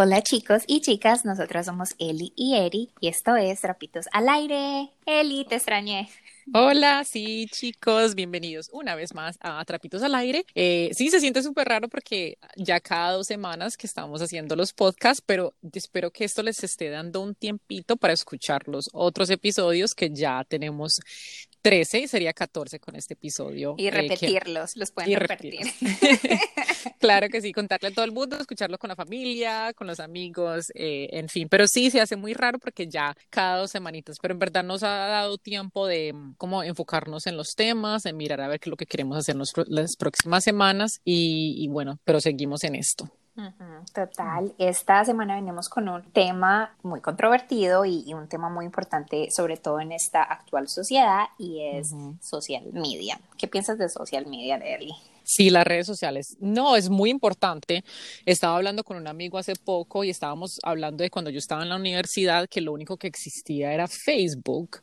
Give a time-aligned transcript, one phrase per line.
[0.00, 4.92] Hola chicos y chicas, nosotros somos Eli y Eri y esto es Trapitos al Aire.
[5.06, 6.08] Eli, te extrañé.
[6.54, 10.46] Hola, sí, chicos, bienvenidos una vez más a Trapitos al Aire.
[10.54, 14.72] Eh, sí, se siente súper raro porque ya cada dos semanas que estamos haciendo los
[14.72, 19.96] podcasts, pero espero que esto les esté dando un tiempito para escuchar los otros episodios
[19.96, 21.00] que ya tenemos
[21.62, 23.74] 13 y sería 14 con este episodio.
[23.78, 25.66] Y eh, repetirlos, los pueden repetir.
[26.98, 30.70] claro que sí, contarle a todo el mundo, escucharlo con la familia, con los amigos,
[30.74, 31.48] eh, en fin.
[31.48, 34.82] Pero sí, se hace muy raro porque ya cada dos semanitas, pero en verdad nos
[34.82, 38.68] ha dado tiempo de mm, como enfocarnos en los temas, en mirar a ver qué
[38.68, 39.36] es lo que queremos hacer
[39.66, 43.10] las próximas semanas y bueno, pero seguimos en esto.
[43.94, 49.56] Total, esta semana venimos con un tema muy controvertido y, un tema muy importante, sobre
[49.56, 53.20] todo en esta actual sociedad, y es social media.
[53.36, 54.94] ¿Qué piensas de social media, Derly?
[55.28, 56.38] Sí, las redes sociales.
[56.40, 57.84] No, es muy importante.
[58.24, 61.68] Estaba hablando con un amigo hace poco y estábamos hablando de cuando yo estaba en
[61.68, 64.80] la universidad que lo único que existía era Facebook.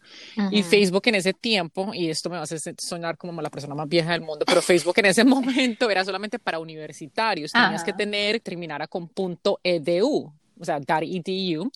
[0.51, 3.73] Y Facebook en ese tiempo, y esto me va a hacer soñar como la persona
[3.73, 7.51] más vieja del mundo, pero Facebook en ese momento era solamente para universitarios.
[7.51, 11.71] Tenías que tener, terminara con punto .edu, o sea, .edu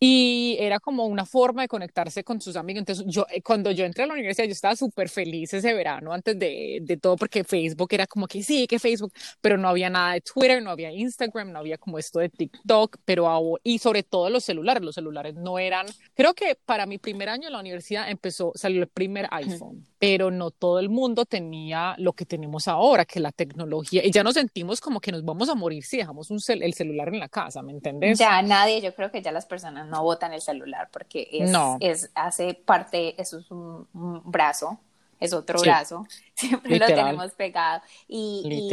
[0.00, 2.80] y era como una forma de conectarse con sus amigos.
[2.80, 6.12] Entonces, yo, eh, cuando yo entré a la universidad, yo estaba súper feliz ese verano
[6.12, 9.90] antes de, de, todo, porque Facebook era como que sí, que Facebook, pero no había
[9.90, 14.02] nada de Twitter, no había Instagram, no había como esto de TikTok, pero y sobre
[14.02, 17.60] todo los celulares, los celulares no eran, creo que para mi primer año en la
[17.60, 22.68] universidad empezó, salió el primer iPhone, pero no todo el mundo tenía lo que tenemos
[22.68, 25.96] ahora, que la tecnología, y ya nos sentimos como que nos vamos a morir si
[25.96, 28.18] dejamos un el celular en la casa, ¿me entiendes?
[28.18, 32.10] Ya nadie, yo creo que ya las personas no botan el celular porque es, es
[32.14, 33.88] hace parte, eso es un,
[34.24, 34.78] brazo,
[35.18, 37.82] es otro brazo, siempre lo tenemos pegado.
[38.06, 38.70] Y,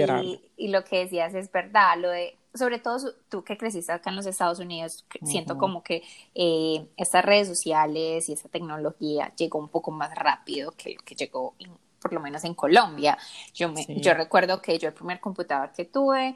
[0.58, 4.16] y, lo que decías es verdad, lo de, sobre todo tú que creciste acá en
[4.16, 6.04] los Estados Unidos, siento como que
[6.34, 11.16] eh, estas redes sociales y esta tecnología llegó un poco más rápido que lo que
[11.16, 11.54] llegó
[12.02, 13.18] por lo menos en Colombia.
[13.54, 16.36] Yo, me, yo recuerdo que yo el primer computador que tuve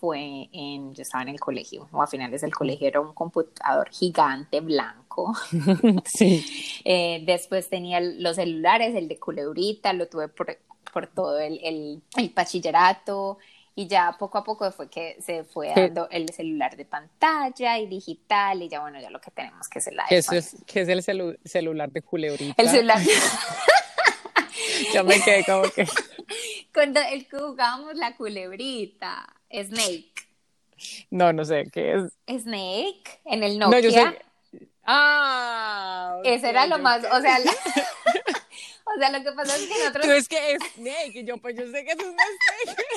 [0.00, 3.88] fue en, yo estaba en el colegio, o a finales del colegio era un computador
[3.90, 5.32] gigante blanco.
[6.04, 6.44] sí.
[6.86, 10.58] Eh, después tenía los celulares, el de culebrita, lo tuve por,
[10.92, 13.38] por todo el, el, el, bachillerato.
[13.76, 17.86] Y ya poco a poco fue que se fue dando el celular de pantalla y
[17.86, 20.36] digital, y ya bueno, ya lo que tenemos que es el iPhone.
[20.36, 21.02] es, ¿Qué es el
[21.44, 22.62] celular de culebrita?
[22.62, 23.00] El celular.
[24.92, 25.86] ya me quedé como que.
[26.72, 29.26] Cuando el que jugábamos la culebrita.
[29.50, 30.12] Snake.
[31.10, 32.42] No, no sé qué es.
[32.42, 33.80] Snake en el Nokia.
[33.80, 34.18] No, yo sé.
[34.84, 36.20] Ah.
[36.24, 37.38] Ese era lo más, o sea,
[38.84, 40.06] o sea, lo que pasa es que nosotros.
[40.06, 42.93] Tú es que es Snake y yo pues yo sé que es un Snake.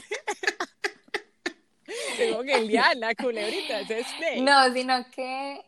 [2.17, 4.41] Tengo que liana, culebrita, es Snake.
[4.41, 5.61] No, sino que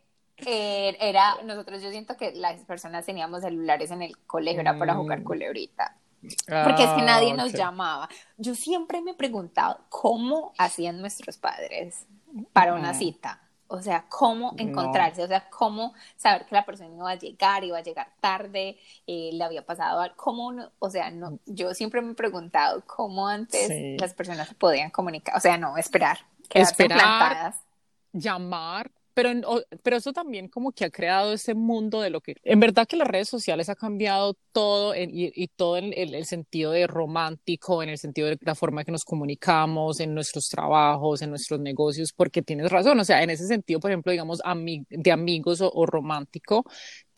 [0.45, 4.95] eh, era, nosotros yo siento que las personas teníamos celulares en el colegio, era para
[4.95, 5.23] jugar mm.
[5.23, 5.95] culebrita.
[6.21, 8.09] Porque es que nadie ah, nos llamaba.
[8.37, 12.05] Yo siempre me he preguntado cómo hacían nuestros padres
[12.51, 13.41] para una cita.
[13.71, 17.77] O sea, cómo encontrarse, o sea, cómo saber que la persona iba a llegar, iba
[17.77, 22.13] a llegar tarde, eh, le había pasado algo, cómo, o sea, no, yo siempre me
[22.13, 23.69] he preguntado cómo antes
[24.01, 26.17] las personas se podían comunicar, o sea, no, esperar,
[26.49, 27.53] esperar,
[28.11, 28.89] llamar,
[29.21, 32.87] pero, pero eso también como que ha creado ese mundo de lo que, en verdad
[32.87, 37.89] que las redes sociales ha cambiado todo y, todo en, el sentido de romántico, en
[37.89, 42.41] el sentido de la forma que nos comunicamos, en nuestros trabajos, en nuestros negocios, porque
[42.41, 44.41] tienes razón, o sea, en ese sentido, por ejemplo, digamos,
[44.89, 46.63] de amigos o romántico,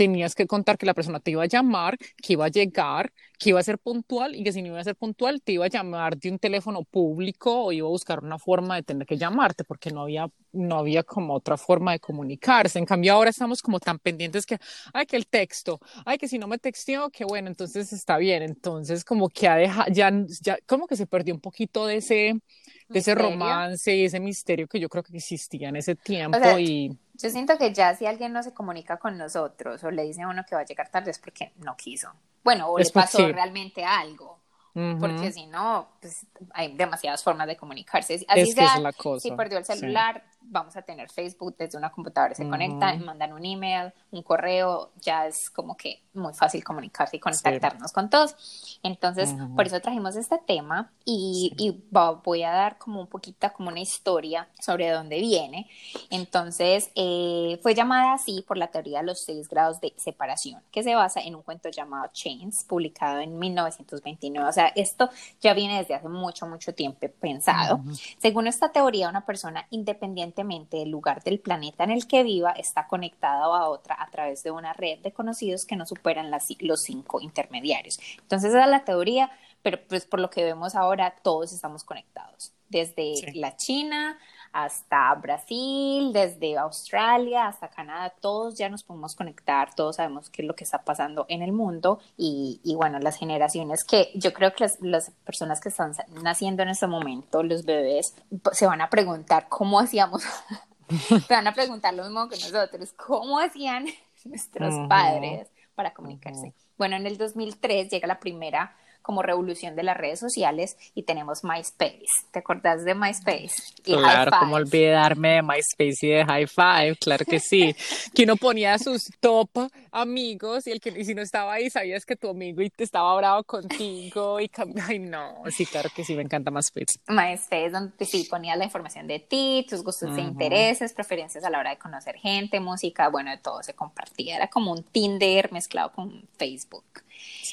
[0.01, 3.51] tenías que contar que la persona te iba a llamar, que iba a llegar, que
[3.51, 5.69] iba a ser puntual y que si no iba a ser puntual te iba a
[5.69, 9.63] llamar de un teléfono público o iba a buscar una forma de tener que llamarte
[9.63, 12.79] porque no había, no había como otra forma de comunicarse.
[12.79, 14.57] En cambio ahora estamos como tan pendientes que,
[14.91, 18.41] ay, que el texto, ay, que si no me texteó, que bueno, entonces está bien.
[18.41, 20.11] Entonces como que ha dejado, ya,
[20.41, 22.41] ya como que se perdió un poquito de ese,
[22.89, 26.97] de ese romance y ese misterio que yo creo que existía en ese tiempo y...
[27.21, 30.27] Yo siento que ya si alguien no se comunica con nosotros o le dice a
[30.27, 32.11] uno que va a llegar tarde es porque no quiso.
[32.43, 34.39] Bueno, o le pasó realmente algo.
[34.73, 38.25] Porque si no, pues hay demasiadas formas de comunicarse.
[38.27, 39.21] Así es sea, la cosa.
[39.21, 43.45] si perdió el celular, vamos a tener Facebook desde una computadora, se conectan, mandan un
[43.45, 48.79] email, un correo, ya es como que muy fácil comunicarse y contactarnos con todos.
[48.83, 53.69] Entonces, por eso trajimos este tema y, y, voy a dar como un poquito como
[53.69, 55.69] una historia sobre dónde viene.
[56.09, 60.83] Entonces, eh, fue llamada así por la teoría de los seis grados de separación, que
[60.83, 64.47] se basa en un cuento llamado Chains, publicado en 1929.
[64.47, 65.09] O sea, esto
[65.39, 67.81] ya viene desde hace mucho, mucho tiempo pensado.
[68.19, 72.51] Según esta teoría, una persona independiente independientemente del lugar del planeta en el que viva,
[72.51, 76.81] está conectado a otra a través de una red de conocidos que no superan los
[76.81, 77.99] cinco intermediarios.
[78.19, 79.31] Entonces, esa es la teoría,
[79.61, 84.17] pero pues por lo que vemos ahora, todos estamos conectados, desde la China
[84.53, 90.47] hasta Brasil, desde Australia hasta Canadá, todos ya nos podemos conectar, todos sabemos qué es
[90.47, 94.69] lo que está pasando en el mundo y, bueno, las generaciones que yo creo que
[94.81, 98.15] las, personas que están naciendo en este momento, los bebés,
[98.51, 100.23] se van a preguntar cómo hacíamos,
[101.27, 103.85] se van a preguntar lo mismo que nosotros, cómo hacían
[104.25, 106.53] nuestros padres para comunicarse.
[106.77, 111.43] Bueno, en el 2003 llega la primera como revolución de las redes sociales y tenemos
[111.43, 112.05] MySpace.
[112.31, 113.55] ¿Te acordás de MySpace?
[113.83, 117.75] claro, como olvidarme de MySpace y de High Five, claro que sí.
[118.15, 119.49] que uno ponía sus top
[119.91, 123.15] amigos y el que si no estaba ahí sabías que tu amigo y te estaba
[123.15, 124.49] bravo contigo y
[124.87, 126.99] ay no, sí, claro que sí, me encanta MySpace.
[127.07, 131.59] MySpace donde sí ponía la información de ti, tus gustos e intereses, preferencias a la
[131.59, 135.91] hora de conocer gente, música, bueno, de todo se compartía, era como un Tinder mezclado
[135.91, 136.85] con Facebook.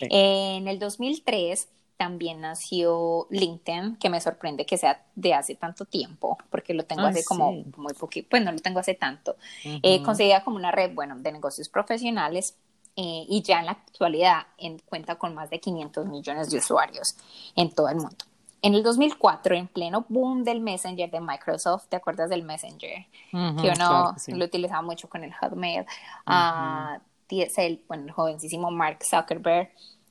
[0.00, 6.38] En el 2003 también nació LinkedIn, que me sorprende que sea de hace tanto tiempo,
[6.48, 9.36] porque lo tengo ah, hace como muy poquito, pues no lo tengo hace tanto.
[9.64, 12.56] Eh, conseguida como una red, bueno, de negocios profesionales
[12.94, 17.16] eh, y ya en la actualidad en, cuenta con más de 500 millones de usuarios
[17.56, 18.24] en todo el mundo.
[18.62, 23.06] En el 2004, en pleno boom del Messenger de Microsoft, ¿te acuerdas del Messenger?
[23.30, 25.84] que uno lo utilizaba mucho con el Hotmail.
[26.26, 27.00] Uh
[27.30, 29.70] el, bueno, el jovencísimo Mark Zuckerberg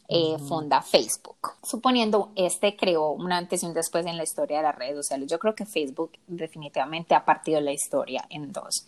[0.09, 1.55] eh, funda Facebook.
[1.63, 5.29] Suponiendo este creó un antes y un después en la historia de las redes sociales,
[5.29, 8.87] yo creo que Facebook definitivamente ha partido la historia en dos.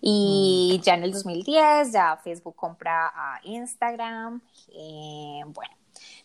[0.00, 0.82] Y mm.
[0.82, 4.40] ya en el 2010 ya Facebook compra a Instagram.
[4.72, 5.74] Eh, bueno,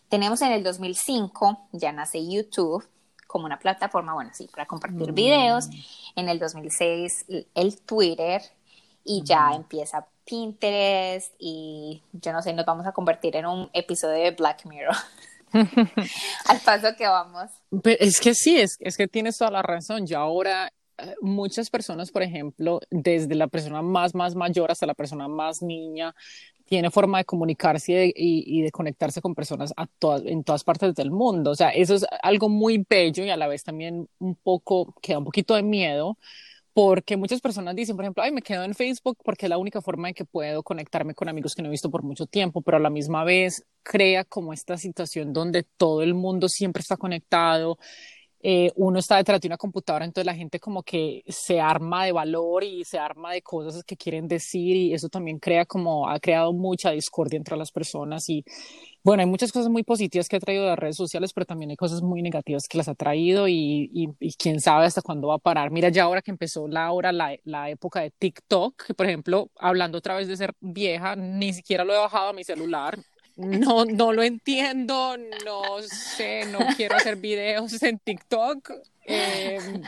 [0.08, 2.84] tenemos en el 2005 ya nace YouTube
[3.28, 5.14] como una plataforma, bueno, sí, para compartir mm.
[5.14, 5.68] videos.
[6.16, 8.42] En el 2006 el Twitter
[9.04, 14.22] y ya empieza Pinterest y yo no sé, nos vamos a convertir en un episodio
[14.22, 14.94] de Black Mirror.
[16.46, 17.50] Al paso que vamos.
[17.84, 20.06] es que sí, es, es que tienes toda la razón.
[20.06, 24.94] Yo ahora eh, muchas personas, por ejemplo, desde la persona más, más mayor hasta la
[24.94, 26.14] persona más niña,
[26.64, 30.94] tiene forma de comunicarse y, y de conectarse con personas a todas, en todas partes
[30.94, 31.50] del mundo.
[31.50, 35.18] O sea, eso es algo muy bello y a la vez también un poco, queda
[35.18, 36.16] un poquito de miedo,
[36.74, 39.82] porque muchas personas dicen, por ejemplo, ay, me quedo en Facebook porque es la única
[39.82, 42.78] forma en que puedo conectarme con amigos que no he visto por mucho tiempo, pero
[42.78, 47.78] a la misma vez crea como esta situación donde todo el mundo siempre está conectado,
[48.44, 52.12] eh, uno está detrás de una computadora, entonces la gente como que se arma de
[52.12, 56.18] valor y se arma de cosas que quieren decir y eso también crea como, ha
[56.18, 58.44] creado mucha discordia entre las personas y
[59.04, 61.76] bueno, hay muchas cosas muy positivas que ha traído las redes sociales, pero también hay
[61.76, 65.70] cosas muy negativas que las ha traído y, quién sabe hasta cuándo va a parar.
[65.70, 69.50] Mira, ya ahora que empezó la hora, la, la, época de TikTok, que por ejemplo,
[69.58, 72.98] hablando otra vez de ser vieja, ni siquiera lo he bajado a mi celular.
[73.36, 78.70] No, no lo entiendo, no sé, no quiero hacer videos en TikTok.
[79.04, 79.82] Em,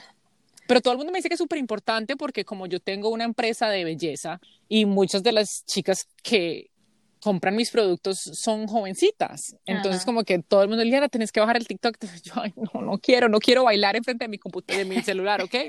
[0.66, 3.24] pero todo el mundo me dice que es súper importante porque como yo tengo una
[3.24, 6.70] empresa de belleza y muchas de las chicas que
[7.24, 9.56] compran mis productos son jovencitas.
[9.64, 11.96] Entonces, como que todo el mundo le tienes que bajar el TikTok.
[12.22, 15.40] yo, ay, no, no quiero, no quiero bailar enfrente de mi computadora, de mi celular,
[15.40, 15.54] ¿ok?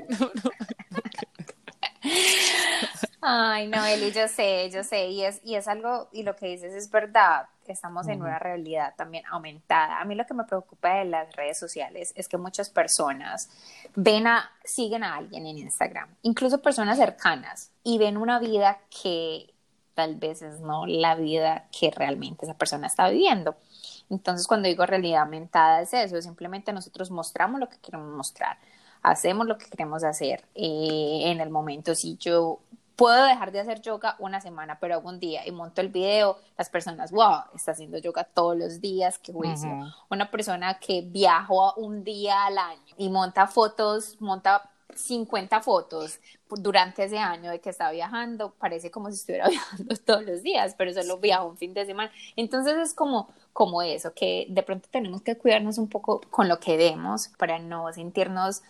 [3.20, 6.46] Ay, no, Eli, yo sé, yo sé, y es, y es algo, y lo que
[6.46, 10.00] dices es verdad, estamos en una realidad también aumentada.
[10.00, 13.50] A mí lo que me preocupa de las redes sociales es que muchas personas
[13.96, 19.55] ven a, siguen a alguien en Instagram, incluso personas cercanas, y ven una vida que
[19.96, 23.56] tal vez es no la vida que realmente esa persona está viviendo.
[24.10, 28.58] Entonces, cuando digo realidad aumentada es eso, simplemente nosotros mostramos lo que queremos mostrar,
[29.02, 31.94] hacemos lo que queremos hacer eh, en el momento.
[31.94, 32.60] Si yo
[32.94, 36.38] puedo dejar de hacer yoga una semana, pero hago un día y monto el video,
[36.58, 39.70] las personas, wow, está haciendo yoga todos los días, qué juicio.
[40.10, 47.04] Una persona que viajó un día al año y monta fotos, monta 50 fotos durante
[47.04, 50.92] ese año de que está viajando, parece como si estuviera viajando todos los días, pero
[50.92, 52.10] solo viaja un fin de semana.
[52.36, 56.58] Entonces es como, como eso, que de pronto tenemos que cuidarnos un poco con lo
[56.60, 58.62] que vemos para no sentirnos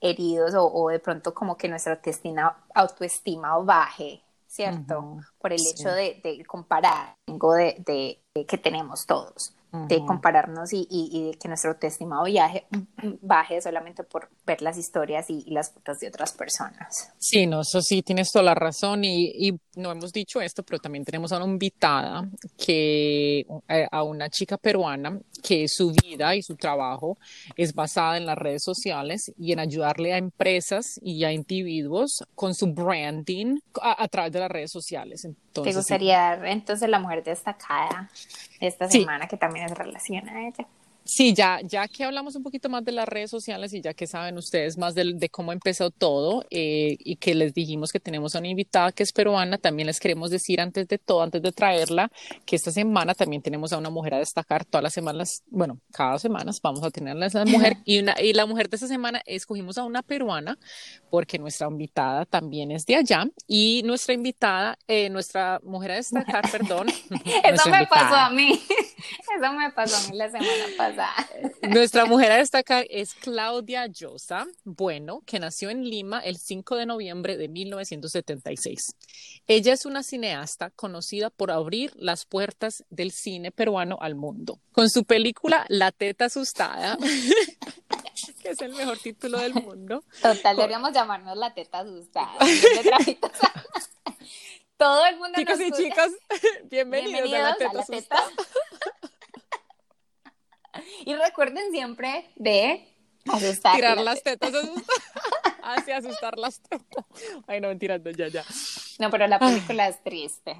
[0.00, 5.18] heridos o, de pronto como que nuestra autoestima, autoestima baje, ¿cierto?
[5.38, 9.54] Por el hecho de, comparar algo de, que tenemos todos
[9.88, 12.66] de compararnos y, y, de que nuestro autoestima viaje,
[13.22, 17.12] baje solamente por ver las historias y, las fotos de otras personas.
[17.18, 21.04] Sí, no, eso sí, tienes toda la razón y, no hemos dicho esto, pero también
[21.04, 26.56] tenemos a una invitada que, eh, a una chica peruana que su vida y su
[26.56, 27.18] trabajo
[27.54, 32.54] es basada en las redes sociales y en ayudarle a empresas y a individuos con
[32.54, 35.26] su branding a, través de las redes sociales.
[35.26, 38.10] Entonces, ¿Te gustaría entonces la mujer destacada
[38.58, 40.66] de esta semana que también es relación a ella?
[41.04, 44.06] Sí, ya, ya que hablamos un poquito más de las redes sociales y ya que
[44.06, 48.38] saben ustedes más de, cómo empezó todo eh, y que les dijimos que tenemos a
[48.38, 52.10] una invitada que es peruana, también les queremos decir antes de todo, antes de traerla,
[52.46, 54.64] que esta semana también tenemos a una mujer a destacar.
[54.64, 57.76] Todas las semanas, bueno, cada semana vamos a tener a esa mujer.
[57.86, 60.58] Y, una, y la mujer de esta semana escogimos a una peruana
[61.10, 63.26] porque nuestra invitada también es de allá.
[63.46, 66.88] Y nuestra invitada, eh, nuestra mujer a destacar, perdón.
[67.44, 68.58] Eso me pasó a mí,
[69.36, 71.14] eso me pasó a mí la semana pasada.
[71.62, 76.86] Nuestra mujer a destacar es Claudia Llosa, bueno, que nació en Lima el 5 de
[76.86, 78.96] noviembre de 1976.
[79.46, 84.60] Ella es una cineasta conocida por abrir las puertas del cine peruano al mundo.
[84.72, 86.98] Con su película La teta asustada,
[88.42, 90.04] que es el mejor título del mundo.
[90.20, 92.38] Total, deberíamos llamarnos La teta asustada.
[94.84, 96.12] Todo el mundo Chicos y chicas,
[96.64, 98.30] bienvenidos, a La teta asustada.
[101.06, 102.86] Y recuerden siempre de
[103.32, 103.76] asustar.
[103.76, 104.70] Tirar las tetas, hacia
[105.64, 107.04] asustar las tetas.
[107.46, 108.44] Ay, no, mentira, ya, ya.
[108.98, 110.56] No, pero la película es triste.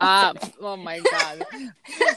[0.00, 1.46] ah, oh my God.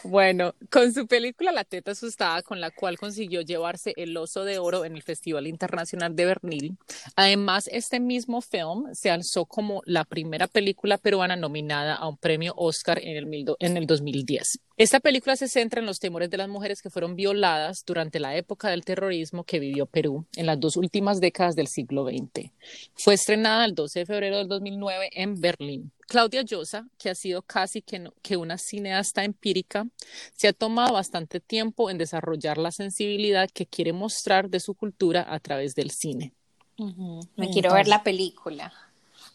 [0.03, 4.59] Bueno, con su película La Teta Asustada, con la cual consiguió llevarse el oso de
[4.59, 6.77] oro en el Festival Internacional de Berlín.
[7.15, 12.53] Además, este mismo film se alzó como la primera película peruana nominada a un premio
[12.55, 14.59] Oscar en el, en el 2010.
[14.77, 18.35] Esta película se centra en los temores de las mujeres que fueron violadas durante la
[18.35, 22.51] época del terrorismo que vivió Perú en las dos últimas décadas del siglo XX.
[22.95, 25.91] Fue estrenada el 12 de febrero del 2009 en Berlín.
[26.07, 29.87] Claudia Llosa, que ha sido casi que, una cineasta empírica,
[30.33, 35.25] se ha tomado bastante tiempo en desarrollar la sensibilidad que quiere mostrar de su cultura
[35.27, 36.33] a través del cine.
[37.35, 38.71] Me quiero ver la película.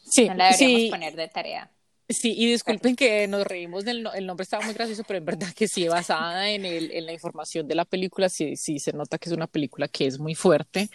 [0.05, 1.71] Sí, no la deberíamos poner de tarea.
[2.09, 5.49] Sí, y disculpen que nos reímos del el nombre estaba muy gracioso, pero en verdad
[5.55, 9.19] que sí, basada en, el, en la información de la película, sí, sí se nota
[9.19, 10.91] que es una película que es muy fuerte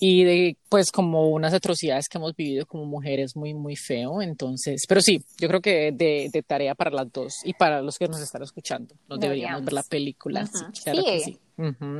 [0.00, 4.84] y de pues como unas atrocidades que hemos vivido como mujeres muy muy feo entonces
[4.88, 8.06] pero sí yo creo que de, de tarea para las dos y para los que
[8.06, 11.38] nos están escuchando nos deberíamos, ver la película sí, claro Que sí.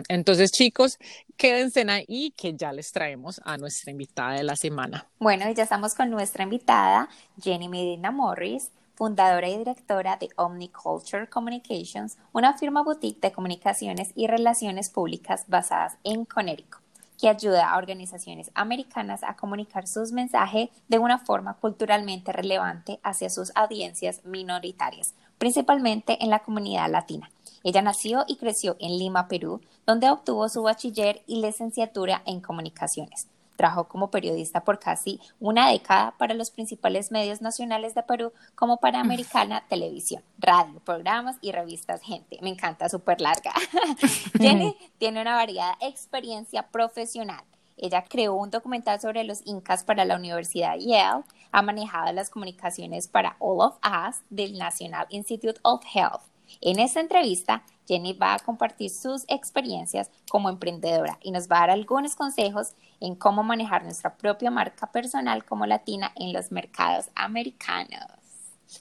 [0.09, 0.99] Entonces chicos
[1.37, 5.95] quédense ahí que ya les traemos a nuestra invitada de la semana bueno ya estamos
[5.95, 7.09] con nuestra invitada
[7.43, 14.27] Jenny Medina Morris fundadora y directora de Omniculture Communications, una firma boutique de comunicaciones y
[14.27, 16.83] relaciones públicas basadas en Connecticut
[17.17, 23.31] que ayuda a organizaciones americanas a comunicar sus mensajes de una forma culturalmente relevante hacia
[23.31, 27.31] sus audiencias minoritarias, principalmente en la comunidad latina.
[27.65, 33.27] Ella nació y creció en Lima, Perú, donde obtuvo su bachiller y licenciatura en comunicaciones.
[33.57, 38.77] Trabajó como periodista por casi una década para los principales medios nacionales de Perú como
[38.77, 42.39] Panamericana Televisión, radio, programas y revistas Gente.
[42.41, 43.53] Me encanta, súper larga.
[44.39, 47.43] Jenny tiene una variada experiencia profesional.
[47.77, 53.09] Ella creó un documental sobre los incas para la Universidad Yale, ha manejado las comunicaciones
[53.09, 56.23] para All of Us del National Institute of Health.
[56.61, 61.61] En esta entrevista, Jenny va a compartir sus experiencias como emprendedora y nos va a
[61.61, 67.07] dar algunos consejos en cómo manejar nuestra propia marca personal como latina en los mercados
[67.15, 68.19] americanos.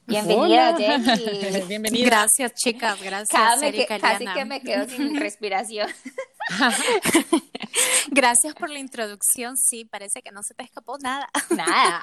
[0.06, 1.62] Bienvenida, Jenny.
[1.68, 2.06] Bienvenida.
[2.06, 3.02] Gracias, chicas.
[3.02, 3.60] Gracias,
[4.02, 5.90] Casi que me quedo sin respiración.
[8.12, 9.56] Gracias por la introducción.
[9.58, 11.30] Sí, parece que no se te escapó nada.
[11.56, 12.02] Nada.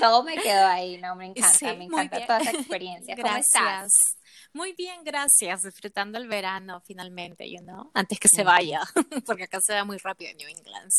[0.00, 0.98] Todo me quedó ahí.
[0.98, 1.74] No, me encanta.
[1.74, 3.14] me encanta toda esa experiencia.
[3.14, 3.92] Gracias.
[4.54, 5.62] Muy bien, gracias.
[5.64, 8.82] Disfrutando el verano finalmente, you know, antes que se vaya,
[9.26, 10.90] porque acá se va muy rápido en New England.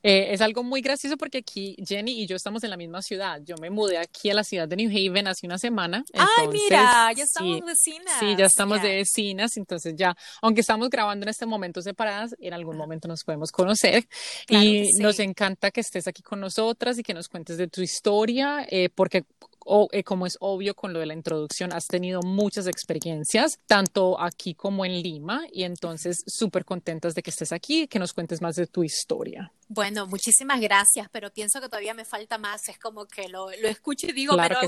[0.00, 3.40] Eh, es algo muy gracioso porque aquí Jenny y yo estamos en la misma ciudad.
[3.44, 6.04] Yo me mudé aquí a la ciudad de New Haven hace una semana.
[6.14, 8.14] Ay, mira, ya estamos vecinas.
[8.20, 12.54] Sí, ya estamos de vecinas, entonces ya, aunque estamos grabando en este momento separadas, en
[12.54, 14.06] algún momento nos podemos conocer.
[14.48, 18.64] y nos encanta que estés aquí con nosotras y que nos cuentes de tu historia,
[18.70, 19.24] eh, porque
[19.64, 24.20] o, eh, como es obvio con lo de la introducción, has tenido muchas experiencias, tanto
[24.20, 28.40] aquí como en Lima, y entonces súper contentas de que estés aquí, que nos cuentes
[28.40, 29.52] más de tu historia.
[29.68, 32.68] Bueno, muchísimas gracias, pero pienso que todavía me falta más.
[32.68, 34.58] Es como que lo, lo escucho y digo, pero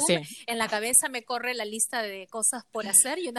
[0.46, 3.32] en la cabeza me corre la lista de cosas por hacer, you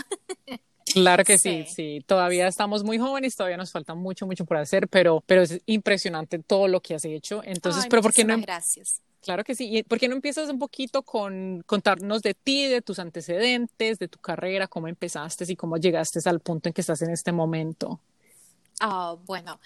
[0.86, 1.66] Claro que sí.
[1.74, 5.62] sí, Todavía estamos muy jóvenes, todavía nos falta mucho, mucho por hacer, pero, pero es
[5.66, 7.42] impresionante todo lo que has hecho.
[7.44, 8.40] Entonces, pero ¿por qué no?
[8.40, 9.02] Gracias.
[9.24, 9.84] Claro que sí.
[9.84, 14.20] ¿Por qué no empiezas un poquito con contarnos de ti, de tus antecedentes, de tu
[14.20, 18.02] carrera, cómo empezaste y cómo llegaste al punto en que estás en este momento?
[18.82, 19.62] Ah, bueno.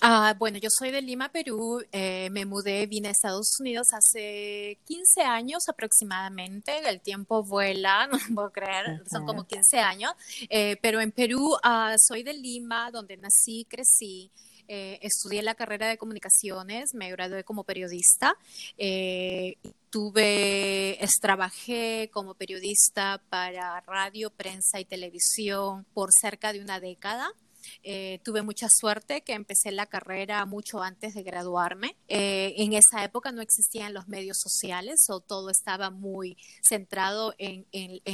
[0.00, 1.82] Ah, bueno, yo soy de Lima, Perú.
[1.90, 6.88] Eh, me mudé, vine a Estados Unidos hace 15 años aproximadamente.
[6.88, 10.12] El tiempo vuela, no puedo creer, son como 15 años.
[10.48, 14.30] Eh, pero en Perú ah, soy de Lima, donde nací, crecí.
[14.68, 18.36] Eh, estudié la carrera de comunicaciones, me gradué como periodista.
[18.78, 19.56] Eh,
[19.90, 27.32] tuve, trabajé como periodista para radio, prensa y televisión por cerca de una década.
[27.82, 31.96] Eh, tuve mucha suerte que empecé la carrera mucho antes de graduarme.
[32.08, 37.62] Eh, en esa época no existían los medios sociales o todo estaba muy centrado en,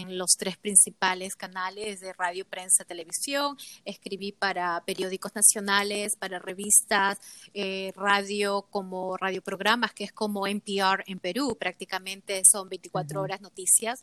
[0.08, 3.56] los tres principales canales de radio, prensa, televisión.
[3.84, 7.18] Escribí para periódicos nacionales, para revistas,
[7.52, 14.02] eh, radio como radioprogramas, que es como NPR en Perú, prácticamente son 24 horas noticias.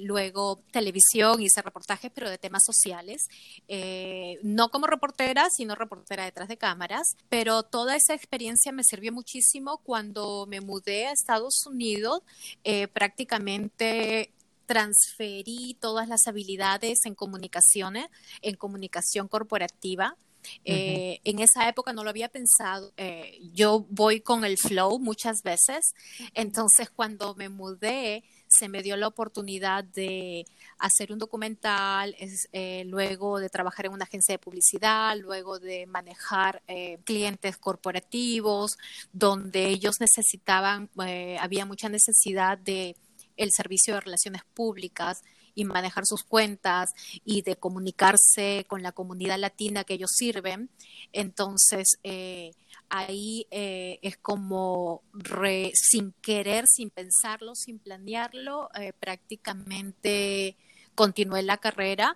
[0.00, 3.22] luego televisión, hice reportajes, pero de temas sociales.
[4.42, 9.12] no no como reportera, sino reportera detrás de cámaras, pero toda esa experiencia me sirvió
[9.12, 12.20] muchísimo cuando me mudé a Estados Unidos,
[12.62, 14.30] eh, prácticamente
[14.66, 18.06] transferí todas las habilidades en comunicaciones,
[18.40, 20.16] en comunicación corporativa.
[20.64, 22.92] Eh, en esa época no lo había pensado.
[22.96, 25.92] Eh, yo voy con el flow muchas veces.
[26.34, 28.22] Entonces, cuando me mudé,
[28.58, 30.44] se me dio la oportunidad de
[30.78, 32.14] hacer un documental,
[32.52, 38.76] eh, luego de trabajar en una agencia de publicidad, luego de manejar eh, clientes corporativos,
[39.12, 42.96] donde ellos necesitaban, eh, había mucha necesidad de
[43.36, 45.22] el servicio de relaciones públicas
[45.54, 46.90] y manejar sus cuentas
[47.24, 50.70] y de comunicarse con la comunidad latina que ellos sirven.
[51.12, 51.98] Entonces,
[52.92, 55.02] ahí eh, es como
[55.72, 60.58] sin querer, sin pensarlo, sin planearlo, eh, prácticamente
[60.94, 62.14] continué la carrera,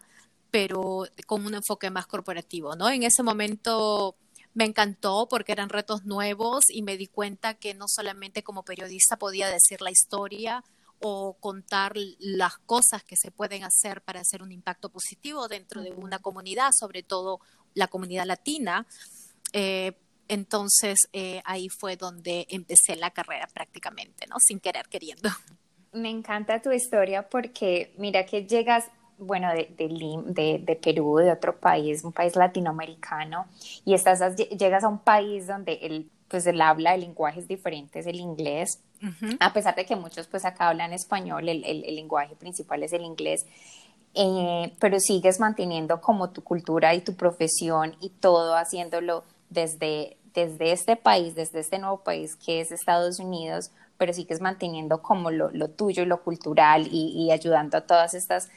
[0.50, 2.90] pero con un enfoque más corporativo, ¿no?
[2.90, 4.16] En ese momento
[4.52, 9.17] me encantó porque eran retos nuevos y me di cuenta que no solamente como periodista
[9.17, 10.62] podía decir la historia
[11.00, 15.93] o contar las cosas que se pueden hacer para hacer un impacto positivo dentro de
[15.93, 17.41] una comunidad, sobre todo
[17.73, 18.86] la comunidad latina,
[19.54, 19.93] eh,
[20.28, 24.36] entonces eh, ahí fue donde empecé la carrera prácticamente, ¿no?
[24.39, 25.28] Sin querer queriendo.
[25.93, 28.84] Me encanta tu historia porque mira que llegas,
[29.19, 33.47] bueno, de, de, de, Perú, de otro país, un país latinoamericano,
[33.84, 38.00] y estás, llegas a un país donde el, pues el habla, el lenguaje es diferente,
[38.00, 38.82] es el inglés,
[39.41, 43.02] a pesar de que muchos pues acá hablan español, el, el, lenguaje principal es el
[43.02, 43.47] inglés.
[44.19, 50.73] Eh, pero sigues manteniendo como tu cultura y tu profesión y todo haciéndolo desde, desde
[50.73, 55.02] este país, desde este nuevo país que es Estados Unidos, pero sí que es manteniendo
[55.02, 58.50] como lo, tuyo y lo cultural y, ayudando a todas estas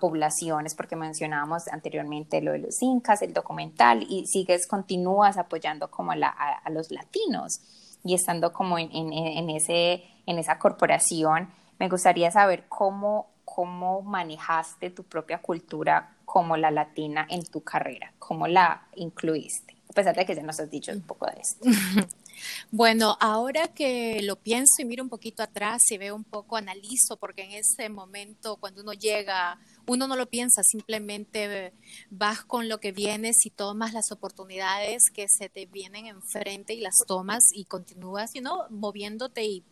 [0.00, 6.12] poblaciones, porque mencionábamos anteriormente lo de los incas, el documental, y sigues, continúas apoyando como
[6.12, 7.60] a, los latinos
[8.02, 11.48] y estando como en, en, ese, en esa corporación.
[11.78, 18.12] Me gustaría saber cómo, cómo manejaste tu propia cultura como la latina en tu carrera,
[18.18, 21.64] cómo la incluiste a pesar de que ya nos has dicho un poco de esto.
[22.70, 27.16] Bueno, ahora que lo pienso y miro un poquito atrás y veo un poco, analizo,
[27.16, 31.72] porque en ese momento cuando uno llega, uno no lo piensa, simplemente
[32.10, 36.80] vas con lo que vienes y tomas las oportunidades que se te vienen enfrente y
[36.80, 38.66] las tomas y continúas, ¿no?
[38.70, 39.64] moviéndote y,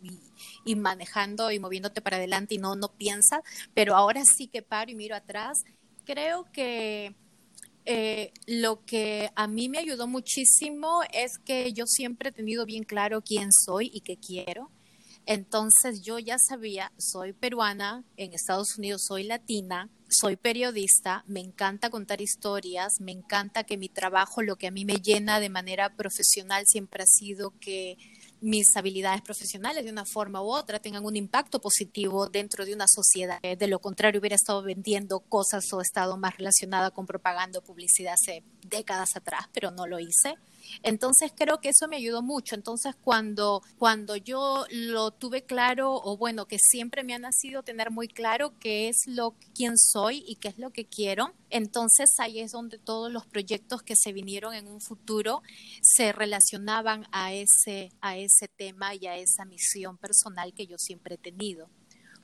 [0.64, 3.40] y, manejando y moviéndote para adelante y no, no piensas,
[3.74, 5.58] pero ahora sí que paro y miro atrás.
[6.04, 7.14] Creo que
[7.86, 12.82] eh, lo que a mí me ayudó muchísimo es que yo siempre he tenido bien
[12.82, 14.70] claro quién soy y qué quiero.
[15.24, 21.90] Entonces yo ya sabía, soy peruana, en Estados Unidos soy latina, soy periodista, me encanta
[21.90, 25.94] contar historias, me encanta que mi trabajo, lo que a mí me llena de manera
[25.96, 27.98] profesional siempre ha sido que
[28.40, 32.86] mis habilidades profesionales de una forma u otra tengan un impacto positivo dentro de una
[32.88, 33.40] sociedad.
[33.40, 38.14] De lo contrario, hubiera estado vendiendo cosas o estado más relacionada con propaganda o publicidad
[38.14, 40.36] hace décadas atrás, pero no lo hice.
[40.82, 42.54] Entonces creo que eso me ayudó mucho.
[42.54, 47.90] Entonces cuando, cuando yo lo tuve claro, o bueno, que siempre me ha nacido tener
[47.90, 52.40] muy claro qué es lo quién soy y qué es lo que quiero, entonces ahí
[52.40, 55.42] es donde todos los proyectos que se vinieron en un futuro
[55.82, 61.16] se relacionaban a ese, a ese tema y a esa misión personal que yo siempre
[61.16, 61.68] he tenido.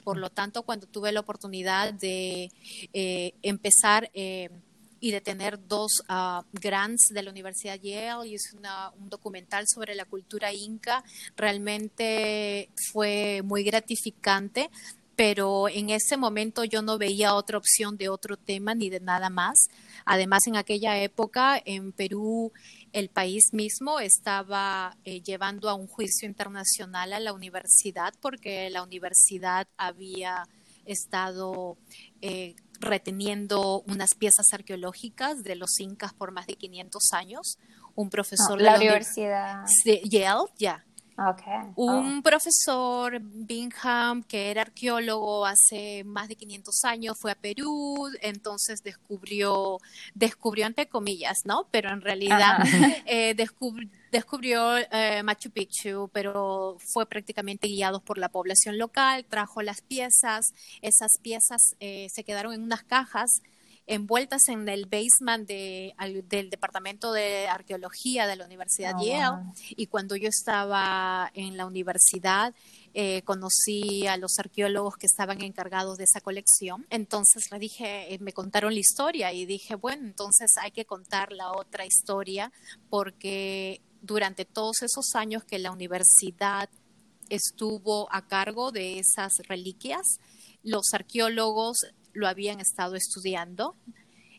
[0.05, 2.51] Por lo tanto, cuando tuve la oportunidad de
[2.93, 4.51] eh, empezar eh,
[5.03, 9.97] y de tener dos uh, grants de la Universidad Yale y es un documental sobre
[9.97, 11.03] la cultura inca.
[11.37, 14.71] Realmente fue muy gratificante,
[15.17, 19.29] pero en ese momento yo no veía otra opción de otro tema ni de nada
[19.29, 19.67] más.
[20.05, 22.53] Además, en aquella época en Perú
[22.93, 28.85] el país mismo estaba eh, llevando a un juicio internacional a la universidad porque la
[28.85, 30.45] universidad había
[30.87, 31.77] estado
[32.21, 37.59] eh, reteniendo unas piezas arqueológicas de los incas por más de 500 años.
[37.95, 41.73] Un profesor de la, universidad de Yale, ya, Okay.
[41.77, 42.23] Un oh.
[42.23, 49.79] profesor, Bingham, que era arqueólogo hace más de 500 años, fue a Perú, entonces descubrió,
[50.15, 51.69] descubrió entre comillas, ¿no?
[51.71, 52.59] Pero en realidad
[53.07, 53.91] eh, descubrió
[54.91, 61.13] eh, Machu Picchu, pero fue prácticamente guiado por la población local, trajo las piezas, esas
[61.23, 63.41] piezas eh, se quedaron en unas cajas
[63.87, 65.95] envueltas en el basement de,
[66.29, 69.43] del Departamento de Arqueología de la Universidad oh, Yale.
[69.71, 72.55] Y cuando yo estaba en la universidad,
[72.95, 76.87] eh, conocí a los arqueólogos que estaban encargados de esa colección.
[76.91, 81.33] Entonces le dije, eh, me contaron la historia y dije, bueno, entonces hay que contar
[81.33, 82.53] la otra historia
[82.89, 86.69] porque durante todos esos años que la universidad
[87.31, 90.19] estuvo a cargo de esas reliquias,
[90.63, 91.79] los arqueólogos
[92.13, 93.75] lo habían estado estudiando.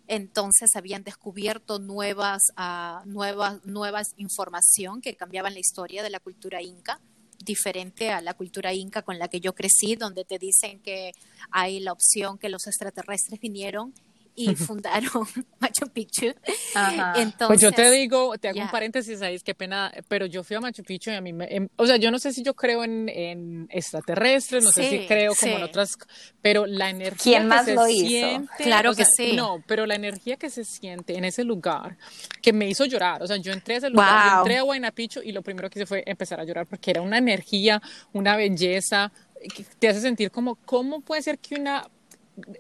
[0.08, 6.62] Entonces habían descubierto nuevas, uh, nuevas, nuevas información que cambiaban la historia de la cultura
[6.62, 7.00] inca,
[7.44, 11.14] diferente a la cultura inca con la que yo crecí, donde te dicen que
[11.52, 13.94] hay la opción que los extraterrestres vinieron
[14.36, 15.26] y fundaron
[15.60, 16.34] Machu Picchu.
[17.16, 20.44] Entonces, pues yo te digo, te hago un paréntesis ahí, es que pena, pero yo
[20.44, 22.44] fui a Machu Picchu y a mí me, em, o sea, yo no sé si
[22.44, 25.98] yo creo en, en extraterrestres, no sé si creo como en otras,
[26.42, 28.08] pero la energía ¿Quién más que lo se hizo?
[28.08, 29.34] siente, claro que sí.
[29.36, 31.98] No, pero la energía que se siente en ese lugar,
[32.42, 34.92] que me hizo llorar, o sea, yo entré a ese lugar, yo entré a Huayna
[34.92, 37.82] Picchu y lo primero que hice fue empezar a llorar porque era una energía,
[38.14, 39.12] una belleza,
[39.56, 41.88] que te hace sentir como, ¿cómo puede ser que una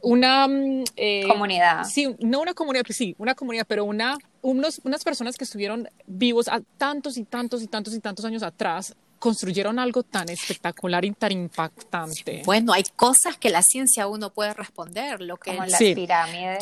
[0.01, 1.83] una mm, eh, comunidad.
[1.85, 6.47] Sí, no una comunidad, sí, una comunidad, pero una, unos, unas personas que estuvieron vivos
[6.47, 11.13] a tantos y tantos y tantos y tantos años atrás construyeron algo tan espectacular y
[11.13, 12.41] tan impactante.
[12.45, 16.59] Bueno, hay cosas que la ciencia aún no puede responder, lo que Como las pirámides.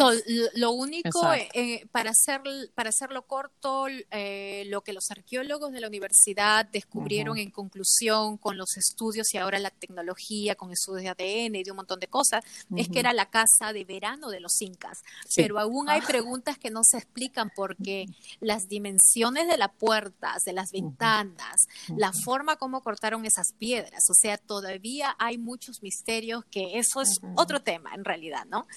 [0.54, 2.42] lo único eh, para hacer
[2.76, 8.58] para hacerlo corto, eh, lo que los arqueólogos de la universidad descubrieron en conclusión con
[8.58, 12.10] los estudios y ahora la tecnología con estudios de ADN y de un montón de
[12.10, 12.46] cosas,
[12.76, 15.00] es que era la casa de verano de los incas.
[15.36, 16.08] Pero aún hay ah.
[16.08, 18.06] preguntas que no se explican porque
[18.40, 24.04] las dimensiones de las puertas, de las ventanas, la forma cómo cortaron esas piedras.
[24.10, 28.68] O sea, todavía hay muchos misterios que eso es otro tema en realidad, ¿no?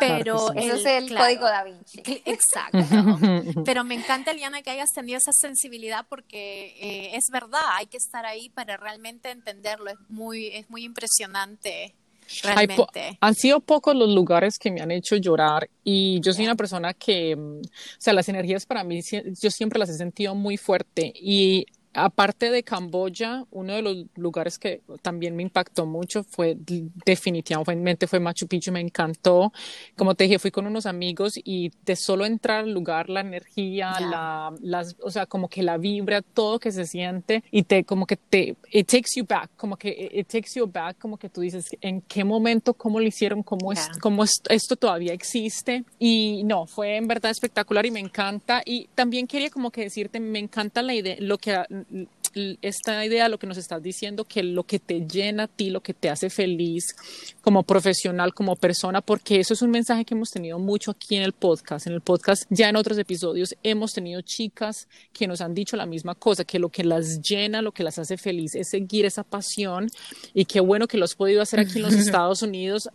[0.00, 2.02] Pero eso es el código da Vinci.
[2.24, 2.78] Exacto.
[3.64, 7.96] Pero me encanta, Eliana, que hayas tenido esa sensibilidad porque eh, es verdad, hay que
[7.96, 9.90] estar ahí para realmente entenderlo.
[9.90, 11.94] Es muy, es muy impresionante.
[12.42, 13.18] Realmente.
[13.20, 16.94] han sido pocos los lugares que me han hecho llorar y yo soy una persona
[16.94, 21.12] que, mm, o sea, las energías para mí, yo siempre las he sentido muy fuerte
[21.14, 26.56] y Aparte de Camboya, uno de los lugares que también me impactó mucho fue
[27.04, 29.52] definitivamente fue Machu Picchu, me encantó.
[29.96, 34.00] Como te dije, fui con unos amigos y de solo entrar al lugar, la energía,
[34.00, 38.06] la, las, o sea, como que la vibra, todo que se siente y te, como
[38.06, 41.42] que te, it takes you back, como que it takes you back, como que tú
[41.42, 45.84] dices, ¿en qué momento, cómo lo hicieron, cómo, es, cómo esto todavía existe?
[45.98, 48.62] Y no, fue en verdad espectacular y me encanta.
[48.64, 51.62] Y también quería como que decirte, me encanta la idea, lo que
[52.62, 55.82] esta idea, lo que nos estás diciendo, que lo que te llena a ti, lo
[55.82, 56.96] que te hace feliz
[57.42, 61.22] como profesional, como persona, porque eso es un mensaje que hemos tenido mucho aquí en
[61.22, 61.86] el podcast.
[61.86, 65.86] En el podcast, ya en otros episodios, hemos tenido chicas que nos han dicho la
[65.86, 69.24] misma cosa, que lo que las llena, lo que las hace feliz es seguir esa
[69.24, 69.88] pasión
[70.32, 72.88] y qué bueno que lo has podido hacer aquí en los Estados Unidos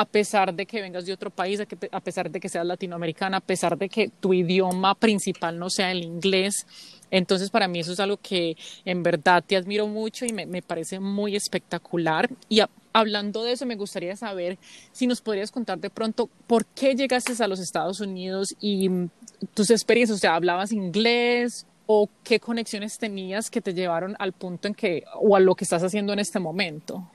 [0.00, 1.60] a pesar de que vengas de otro país,
[1.92, 5.90] a pesar de que seas latinoamericana, a pesar de que tu idioma principal no sea
[5.90, 6.66] el inglés,
[7.10, 11.00] entonces, para mí eso es algo que en verdad te admiro mucho y me, parece
[11.00, 12.28] muy espectacular.
[12.48, 12.60] Y
[12.92, 14.58] hablando de eso, me gustaría saber
[14.92, 19.10] si nos podrías contar de pronto por qué llegaste a los Estados Unidos y mm,
[19.54, 21.66] tus experiencias, o sea, ¿hablabas inglés?
[21.86, 25.64] ¿O qué conexiones tenías que te llevaron al punto en que, o a lo que
[25.64, 27.08] estás haciendo en este momento?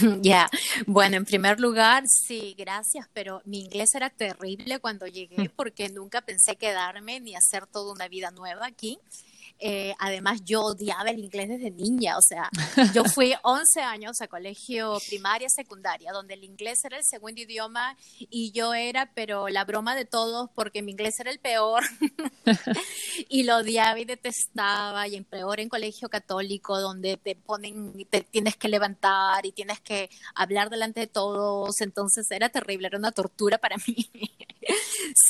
[0.22, 0.48] Ya,
[0.86, 5.52] bueno, en primer lugar, sí, gracias, pero mi inglés era terrible cuando llegué mm.
[5.56, 8.98] porque nunca pensé quedarme ni hacer toda una vida nueva aquí.
[9.58, 12.50] Eh, además, yo odiaba el inglés desde niña, o sea,
[12.94, 17.96] yo fui 11 años a colegio primaria, secundaria, donde el inglés era el segundo idioma
[18.18, 21.84] y yo era, pero la broma de todos, porque mi inglés era el peor
[23.30, 28.20] y lo odiaba y detestaba, y en peor en colegio católico, donde te ponen, te
[28.20, 33.12] tienes que levantar y tienes que hablar delante de todos, entonces era terrible, era una
[33.12, 34.10] tortura para mí.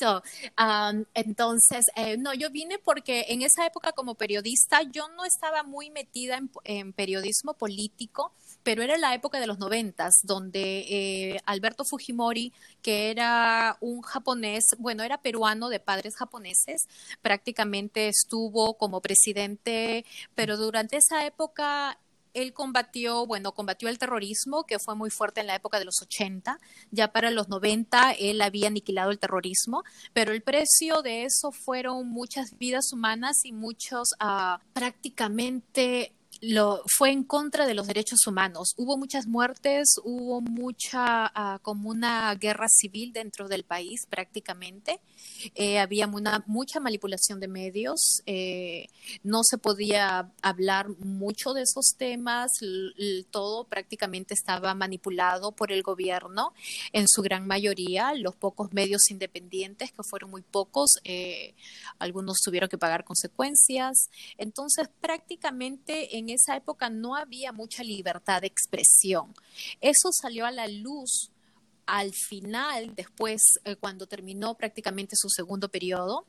[0.01, 0.23] so,
[0.59, 5.63] um, entonces, eh, no, yo vine porque en esa época como periodista yo no estaba
[5.63, 11.85] muy metida en, periodismo político, pero era la época de los noventas, donde eh, Alberto
[11.85, 12.53] Fujimori,
[12.83, 16.89] que era un japonés, bueno, era peruano de padres japoneses,
[17.23, 21.99] prácticamente estuvo como presidente, pero durante esa época
[22.37, 26.03] él combatió, bueno, combatió el terrorismo, que fue muy fuerte en la época de los
[26.03, 26.59] 80.
[26.91, 32.09] Ya para los 90 él había aniquilado el terrorismo, pero el precio de eso fueron
[32.09, 38.75] muchas vidas humanas y muchos uh, prácticamente lo, fue en contra de los derechos humanos.
[38.77, 45.01] Hubo muchas muertes, hubo mucha, uh, como una guerra civil dentro del país prácticamente.
[45.55, 48.87] Eh, había una, mucha manipulación de medios, eh,
[49.23, 52.51] no se podía hablar mucho de esos temas,
[53.31, 56.53] todo prácticamente estaba manipulado por el gobierno
[56.93, 61.55] en su gran mayoría, los pocos medios independientes, que fueron muy pocos, eh,
[61.99, 64.11] algunos tuvieron que pagar consecuencias.
[64.39, 69.35] Entonces, prácticamente en esa época no había mucha libertad de expresión.
[69.81, 71.31] Eso salió a la luz
[71.87, 76.27] al final, después, eh, cuando terminó prácticamente su segundo periodo,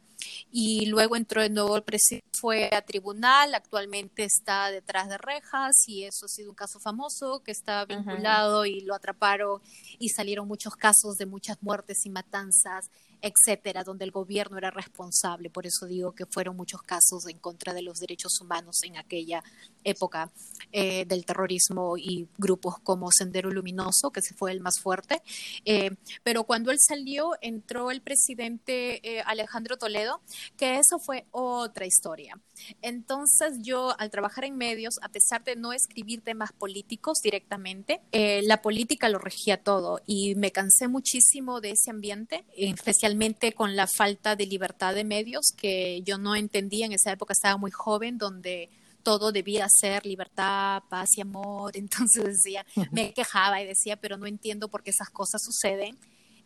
[0.51, 5.75] y luego entró de nuevo el presidente, fue a tribunal, actualmente está detrás de rejas
[5.87, 9.61] y eso ha sido un caso famoso que está vinculado y lo atraparon
[9.99, 12.89] y salieron muchos casos de muchas muertes y matanzas
[13.21, 15.49] etcétera, donde el gobierno era responsable.
[15.49, 19.43] Por eso digo que fueron muchos casos en contra de los derechos humanos en aquella
[19.83, 20.31] época
[20.71, 25.21] eh, del terrorismo y grupos como Sendero Luminoso, que se fue el más fuerte.
[25.65, 25.91] Eh,
[26.23, 30.21] pero cuando él salió, entró el presidente eh, Alejandro Toledo,
[30.57, 32.39] que eso fue otra historia.
[32.81, 38.61] Entonces yo, al trabajar en medios, a pesar de no escribir temas políticos directamente, la
[38.61, 44.35] política lo regía todo y me cansé muchísimo de ese ambiente, especialmente con la falta
[44.35, 48.69] de libertad de medios que yo no entendía en esa época, estaba muy joven, donde
[49.03, 51.77] todo debía ser libertad, paz y amor.
[51.77, 55.97] Entonces decía, me quejaba y decía, pero no entiendo por qué esas cosas suceden.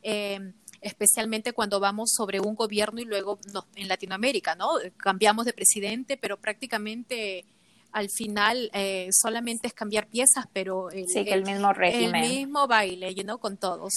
[0.03, 3.39] Em, especialmente cuando vamos sobre un gobierno y luego
[3.75, 4.71] en Latinoamérica, ¿no?
[4.97, 7.45] Cambiamos de presidente, pero prácticamente
[7.91, 12.23] al final eh, solamente es cambiar piezas, pero el, sí, que el, mismo régimen.
[12.23, 13.93] El mismo baile, you know, con todos.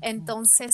[0.00, 0.70] Entonces,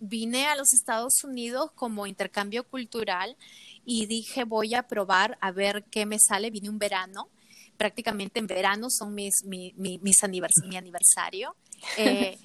[0.00, 3.36] vine a los Estados Unidos como intercambio cultural
[3.84, 6.50] y dije, voy a probar a ver qué me sale.
[6.50, 7.28] Vine un verano,
[7.76, 10.16] prácticamente en verano son mis, mi, mi, mis
[10.64, 11.54] mi aniversario.
[11.96, 12.36] Eh,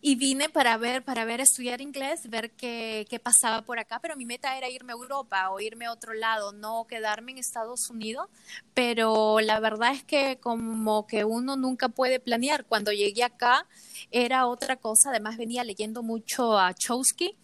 [0.00, 4.16] y vine para ver, para ver, estudiar inglés, ver qué, qué, pasaba por acá, pero
[4.16, 7.90] mi meta era irme a Europa o irme a otro lado, no quedarme en Estados
[7.90, 8.28] Unidos,
[8.74, 12.64] pero la verdad es que como que uno nunca puede planear.
[12.64, 13.66] Cuando llegué acá
[14.10, 17.36] era otra cosa, además venía leyendo mucho a Chomsky,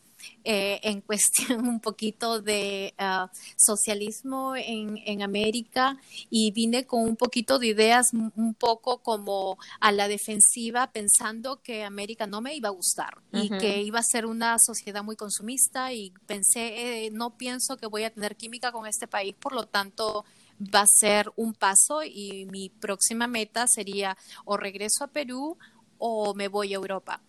[0.44, 5.98] eh, en cuestión un poquito de ah, socialismo en, en, América
[6.30, 11.84] y vine con un poquito de ideas un poco como a la defensiva pensando que
[11.84, 15.92] América no me iba a gustar y que iba a ser una sociedad muy consumista
[15.92, 19.66] y pensé, eh, no pienso que voy a tener química con este país, por lo
[19.66, 20.24] tanto
[20.60, 25.58] va a ser un paso y mi próxima meta sería o regreso a Perú
[25.98, 27.20] o me voy a Europa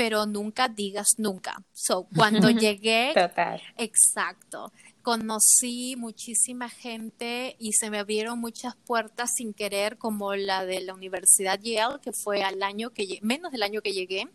[0.00, 1.62] pero nunca digas nunca.
[1.74, 3.12] So, cuando llegué,
[3.76, 10.80] exacto, conocí muchísima gente y se me abrieron muchas puertas sin querer, como la de
[10.80, 14.26] la Universidad Yale, que fue al año que menos del año que llegué.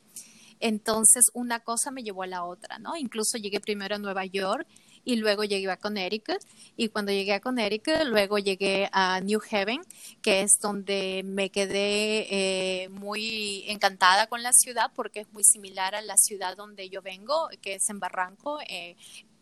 [0.59, 2.95] Entonces, una cosa me llevó a la otra, ¿no?
[2.95, 4.67] Incluso llegué primero a Nueva York
[5.05, 6.39] y luego llegué a Connecticut
[6.75, 9.81] y cuando llegué a Connecticut luego llegué a New Haven,
[10.21, 15.95] que es donde me quedé eh, muy encantada con la ciudad porque es muy similar
[15.95, 18.59] a la ciudad donde yo vengo, que es en Barranco.
[18.67, 18.95] Eh,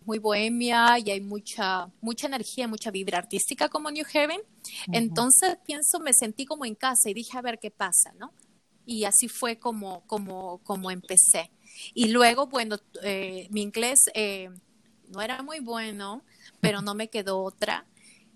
[0.06, 4.41] muy bohemia y hay mucha mucha energía, mucha vibra artística como New Haven.
[4.91, 8.34] Entonces pienso, me sentí como en casa y dije a ver qué pasa, ¿no?
[8.86, 11.52] Y así fue como como como empecé.
[11.93, 13.99] Y luego, bueno, eh, mi inglés
[15.13, 16.26] no era muy bueno,
[16.60, 17.88] pero no me quedó otra.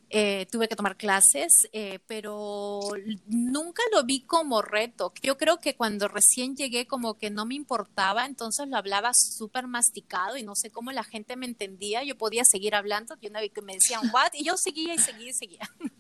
[0.09, 2.79] eh, tuve que tomar clases, eh, pero
[3.27, 5.13] nunca lo vi como reto.
[5.21, 9.67] Yo creo que cuando recién llegué como que no me importaba, entonces lo hablaba súper
[9.67, 12.03] masticado y no sé cómo la gente me entendía.
[12.03, 14.99] Yo podía seguir hablando, yo una vez que me decían what y yo seguía y
[14.99, 15.69] seguía y seguía.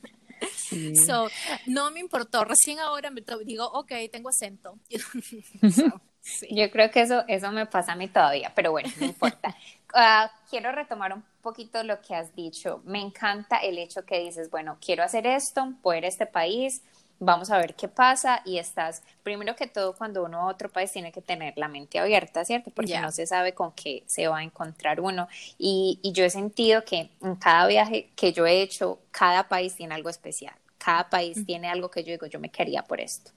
[1.05, 1.31] So,
[1.65, 2.43] no me importó.
[2.45, 4.79] Recién ahora me digo, ok, tengo acento.
[6.49, 9.55] Yo creo que eso, eso me pasa a mí todavía, pero bueno, no importa.
[9.93, 12.81] Ah, quiero retomar un poquito lo que has dicho.
[12.85, 16.81] Me encanta el hecho que dices, bueno, quiero hacer esto, poder este país,
[17.19, 20.91] vamos a ver qué pasa y estás, primero que todo, cuando uno a otro país
[20.91, 22.71] tiene que tener la mente abierta, ¿cierto?
[22.71, 25.27] Porque no se sabe con qué se va a encontrar uno.
[25.57, 29.75] Y, y yo he sentido que en cada viaje que yo he hecho, cada país
[29.75, 30.55] tiene algo especial.
[30.77, 33.31] Cada país tiene algo que yo digo, yo me quería por esto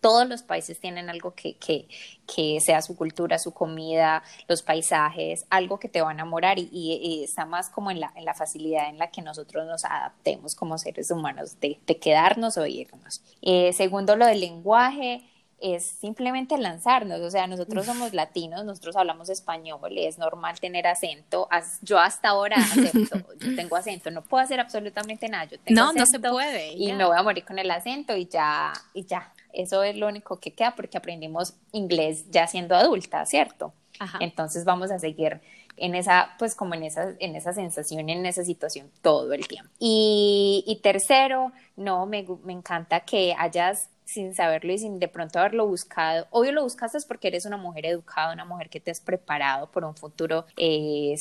[0.00, 1.86] todos los países tienen algo que, que,
[2.26, 7.22] que, sea su cultura, su comida, los paisajes, algo que te va a enamorar y,
[7.24, 10.78] está más como en la, en la, facilidad en la que nosotros nos adaptemos como
[10.78, 13.22] seres humanos de, de quedarnos o irnos.
[13.42, 15.22] Eh, segundo, lo del lenguaje
[15.60, 21.48] es simplemente lanzarnos, o sea, nosotros somos latinos, nosotros hablamos español, es normal tener acento,
[21.82, 25.92] yo hasta ahora acepto, yo tengo acento, no puedo hacer absolutamente nada, yo tengo no,
[25.92, 26.72] no se puede.
[26.72, 30.08] Y me voy a morir con el acento y ya, y ya, eso es lo
[30.08, 33.72] único que queda porque aprendimos inglés ya siendo adulta, ¿cierto?
[34.18, 35.40] Entonces vamos a seguir
[35.76, 39.70] en esa, pues como en esa, en esa sensación, en esa situación todo el tiempo.
[39.78, 45.38] Y, y tercero, no, me, me encanta que hayas sin saberlo y sin de pronto
[45.38, 46.26] haberlo buscado.
[46.30, 49.84] Obvio lo buscaste porque eres una mujer educada, una mujer que te has preparado por
[49.84, 51.14] un futuro eh,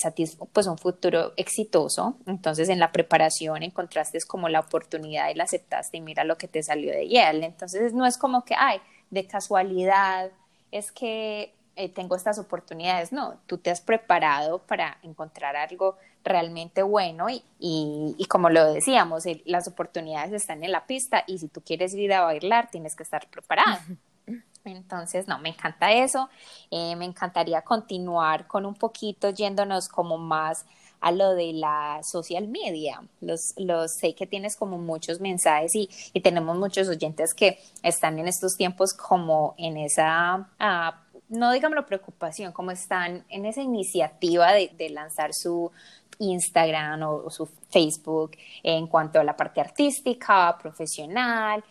[0.52, 2.18] pues un futuro exitoso.
[2.26, 6.48] Entonces en la preparación encontraste como la oportunidad y la aceptaste y mira lo que
[6.48, 7.46] te salió de Yale.
[7.46, 8.80] Entonces no es como que, ay,
[9.12, 10.32] de casualidad,
[10.72, 13.12] es que eh, tengo estas oportunidades.
[13.12, 19.24] No, tú te has preparado para encontrar algo realmente bueno y, y, como lo decíamos,
[19.46, 23.04] las oportunidades están en la pista y si tú quieres ir a bailar tienes que
[23.04, 23.80] estar preparado.
[24.66, 26.30] Entonces, no, me encanta eso.
[26.70, 30.66] Eh, me encantaría continuar con un poquito yéndonos como más
[31.02, 33.02] a lo de la social media.
[33.22, 38.20] Los, los sé que tienes como muchos mensajes y, y tenemos muchos oyentes que están
[38.20, 44.52] en estos tiempos como en esa ah, no digamos preocupación, como están en esa iniciativa
[44.52, 45.72] de, lanzar su
[46.18, 48.32] Instagram o, su Facebook
[48.64, 51.64] en cuanto a la parte artística, profesional.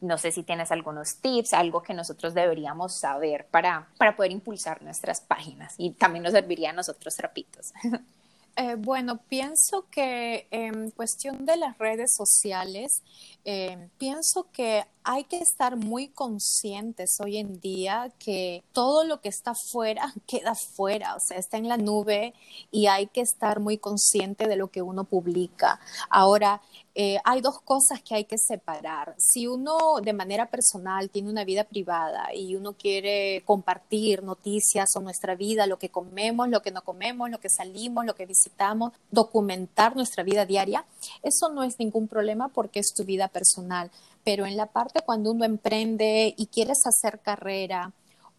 [0.00, 4.82] No sé si tienes algunos tips, algo que nosotros deberíamos saber para, para poder impulsar
[4.82, 7.72] nuestras páginas y también nos serviría a nosotros trapitos.
[8.56, 13.02] Eh, bueno, pienso que en cuestión de las redes sociales,
[13.46, 19.30] eh, pienso que hay que estar muy conscientes hoy en día que todo lo que
[19.30, 22.34] está fuera queda fuera, o sea, está en la nube
[22.70, 25.80] y hay que estar muy consciente de lo que uno publica.
[26.10, 26.60] Ahora,
[26.94, 29.14] eh, hay dos cosas que hay que separar.
[29.16, 35.00] Si uno de manera personal tiene una vida privada y uno quiere compartir noticias o
[35.00, 38.92] nuestra vida, lo que comemos, lo que no comemos, lo que salimos, lo que visitamos,
[39.10, 40.84] documentar nuestra vida diaria,
[41.22, 43.90] eso no es ningún problema porque es tu vida personal.
[44.22, 47.92] Pero en la parte cuando uno emprende y quieres hacer carrera,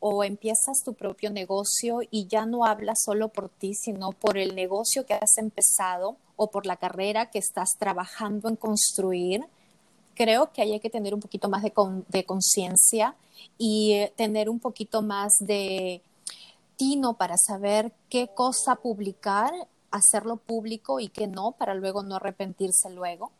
[0.05, 4.53] o empiezas tu propio negocio y ya no hablas solo por ti, sino por el
[4.53, 9.45] negocio que has empezado o por la carrera que estás trabajando en construir,
[10.15, 13.15] creo que hay que tener un poquito más de, conciencia
[13.57, 16.01] y eh, tener un poquito más de
[16.75, 19.51] tino para saber qué cosa publicar
[19.93, 23.31] hacerlo público y que no, para luego no arrepentirse luego.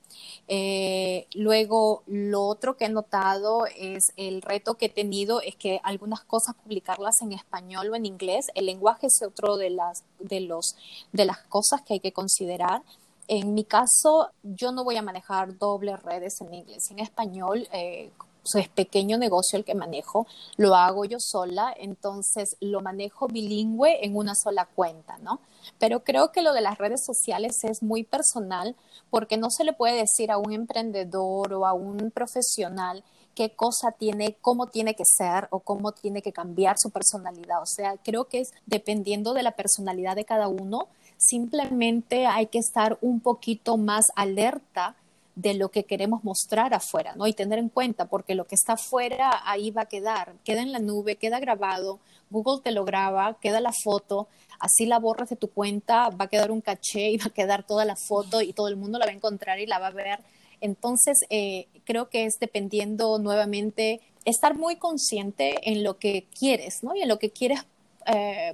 [0.48, 5.82] Eh, luego, lo otro que he notado es el reto que he tenido es que
[5.84, 8.48] algunas cosas publicarlas en español o en inglés.
[8.54, 10.76] El lenguaje es otro de las, de los,
[11.12, 12.84] de las cosas que hay que considerar.
[13.28, 16.92] En mi caso, yo no voy a manejar dobles redes en inglés.
[16.92, 18.12] En español, eh,
[18.56, 20.28] es pequeño negocio el que manejo,
[20.58, 25.40] lo hago yo sola, entonces lo manejo bilingüe en una sola cuenta, ¿no?
[25.80, 28.76] Pero creo que lo de las redes sociales es muy personal
[29.10, 33.04] porque no se le puede decir a un emprendedor o a un profesional
[33.36, 37.62] qué cosa tiene, cómo tiene que ser o cómo tiene que cambiar su personalidad.
[37.62, 42.60] O sea, creo que es dependiendo de la personalidad de cada uno, simplemente hay que
[42.60, 44.96] estar un poquito más alerta
[45.36, 47.26] de lo que queremos mostrar afuera, ¿no?
[47.28, 50.72] Y tener en cuenta, porque lo que está afuera ahí va a quedar, queda en
[50.72, 54.28] la nube, queda grabado, Google te lo graba, queda la foto,
[54.60, 57.66] así la borras de tu cuenta, va a quedar un caché y va a quedar
[57.66, 59.92] toda la foto y todo el mundo la va a encontrar y la va a
[59.92, 60.20] ver.
[60.62, 66.96] Entonces, eh, creo que es dependiendo nuevamente, estar muy consciente en lo que quieres, ¿no?
[66.96, 67.66] Y en lo que quieres
[68.06, 68.54] eh,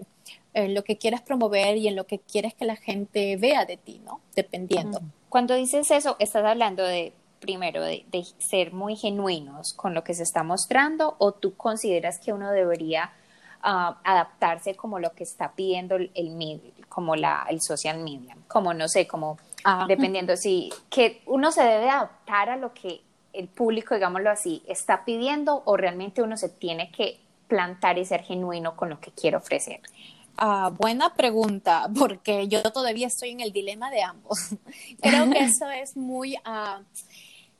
[0.53, 3.77] en lo que quieres promover y en lo que quieres que la gente vea de
[3.77, 4.21] ti, ¿no?
[4.35, 5.01] Dependiendo.
[5.29, 8.03] Cuando dices eso, estás hablando de, primero, de,
[8.39, 13.11] ser muy genuinos con lo que se está mostrando o tú consideras que uno debería
[13.61, 16.11] ah, adaptarse como lo que está pidiendo el,
[16.89, 19.85] como la, el social media, como no sé, como ah.
[19.87, 23.01] dependiendo si, que uno se debe adaptar a lo que
[23.33, 28.23] el público, digámoslo así, está pidiendo o realmente uno se tiene que plantar y ser
[28.23, 29.81] genuino con lo que quiere ofrecer.
[30.41, 34.39] Ah, buena pregunta, porque yo todavía estoy en el dilema de ambos.
[35.01, 36.81] creo que eso es muy, uh,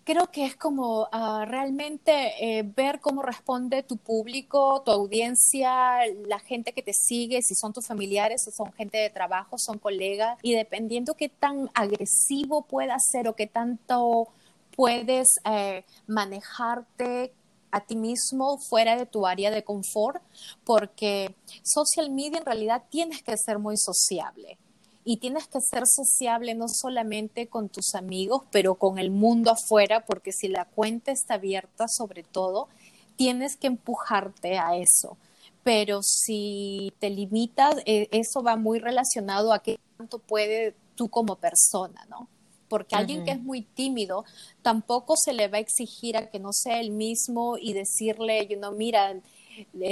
[0.06, 6.40] creo que es como uh, realmente eh, ver cómo responde tu público, tu audiencia, la
[6.40, 10.40] gente que te sigue, si son tus familiares o son gente de trabajo, son colegas,
[10.42, 14.30] y dependiendo qué tan agresivo pueda ser o qué tanto
[14.72, 17.34] puedes eh, manejarte
[17.72, 20.22] a ti mismo fuera de tu área de confort,
[20.64, 24.58] porque social media en realidad tienes que ser muy sociable.
[25.06, 30.06] Y tienes que ser sociable no solamente con tus amigos, pero con el mundo afuera,
[30.06, 32.68] porque si la cuenta está abierta, sobre todo,
[33.16, 35.18] tienes que empujarte a eso.
[35.64, 41.36] Pero si te limitas, eh, eso va muy relacionado a qué tanto puede tú como
[41.36, 42.28] persona, ¿no?
[42.70, 44.24] Porque alguien que es muy tímido
[44.62, 48.58] tampoco se le va a exigir a que no sea el mismo y decirle, you
[48.58, 49.20] know, mira,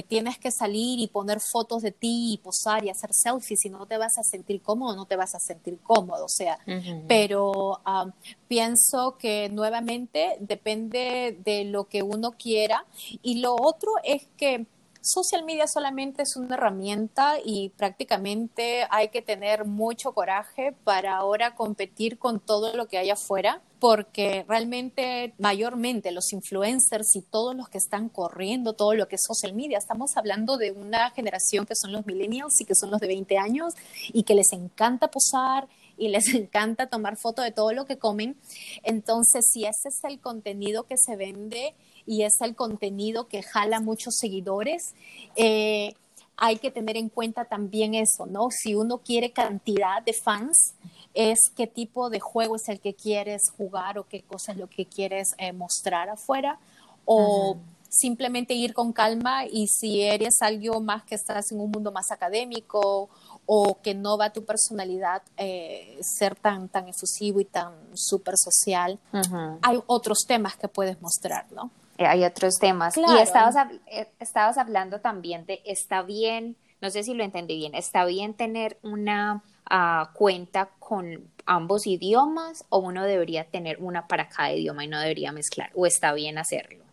[0.07, 3.85] tienes que salir y poner fotos de ti y posar y hacer selfies y no
[3.85, 6.59] te vas a sentir cómodo, no te vas a sentir cómodo, o sea,
[7.07, 8.11] pero um,
[8.47, 12.85] pienso que nuevamente depende de lo que uno quiera.
[13.21, 14.65] Y lo otro es que
[15.01, 21.55] social media solamente es una herramienta y prácticamente hay que tener mucho coraje para ahora
[21.55, 27.69] competir con todo lo que hay afuera, porque realmente mayormente los influencers y todos los
[27.69, 31.75] que están corriendo todo lo que es social media, estamos hablando de una generación que
[31.75, 33.73] son los millennials y que son los de 20 años
[34.11, 35.67] y que les encanta posar
[35.97, 38.37] y les encanta tomar fotos de todo lo que comen.
[38.83, 41.75] Entonces, si ese es el contenido que se vende,
[42.07, 44.95] y es el contenido que jala muchos seguidores.
[45.35, 45.93] Eh,
[46.37, 48.47] hay que tener en cuenta también eso, ¿no?
[48.51, 50.73] Si uno quiere cantidad de fans,
[51.13, 54.67] es qué tipo de juego es el que quieres jugar o qué cosa es lo
[54.67, 56.59] que quieres eh, mostrar afuera
[57.05, 57.57] o
[57.89, 62.11] simplemente ir con calma y si eres algo más que estás en un mundo más
[62.11, 63.09] académico
[63.45, 68.35] o que no va a tu personalidad eh, ser tan, tan efusivo y tan súper
[68.37, 68.99] social,
[69.61, 71.71] hay otros temas que puedes mostrar, ¿no?
[71.97, 72.95] Eh, hay otros temas.
[72.97, 73.55] Y estabas,
[73.87, 78.33] eh, estabas hablando también de, está bien, no sé si lo entendí bien, está bien
[78.33, 84.83] tener una ah, cuenta con ambos idiomas o uno debería tener una para cada idioma
[84.83, 86.83] y no debería mezclar, o está bien hacerlo.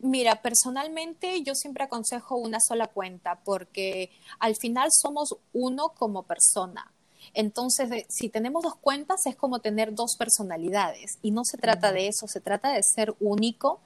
[0.00, 6.90] Mira, personalmente yo siempre aconsejo una sola cuenta porque al final somos uno como persona.
[7.34, 12.08] Entonces, si tenemos dos cuentas es como tener dos personalidades y no se trata de
[12.08, 13.80] eso, se trata de ser único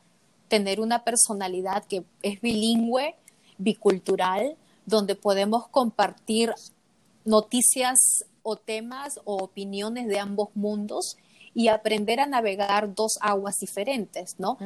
[0.48, 3.14] tener una personalidad que es bilingüe,
[3.58, 6.52] bicultural, donde podemos compartir
[7.24, 11.16] noticias o temas o opiniones de ambos mundos
[11.52, 14.58] y aprender a navegar dos aguas diferentes, ¿no?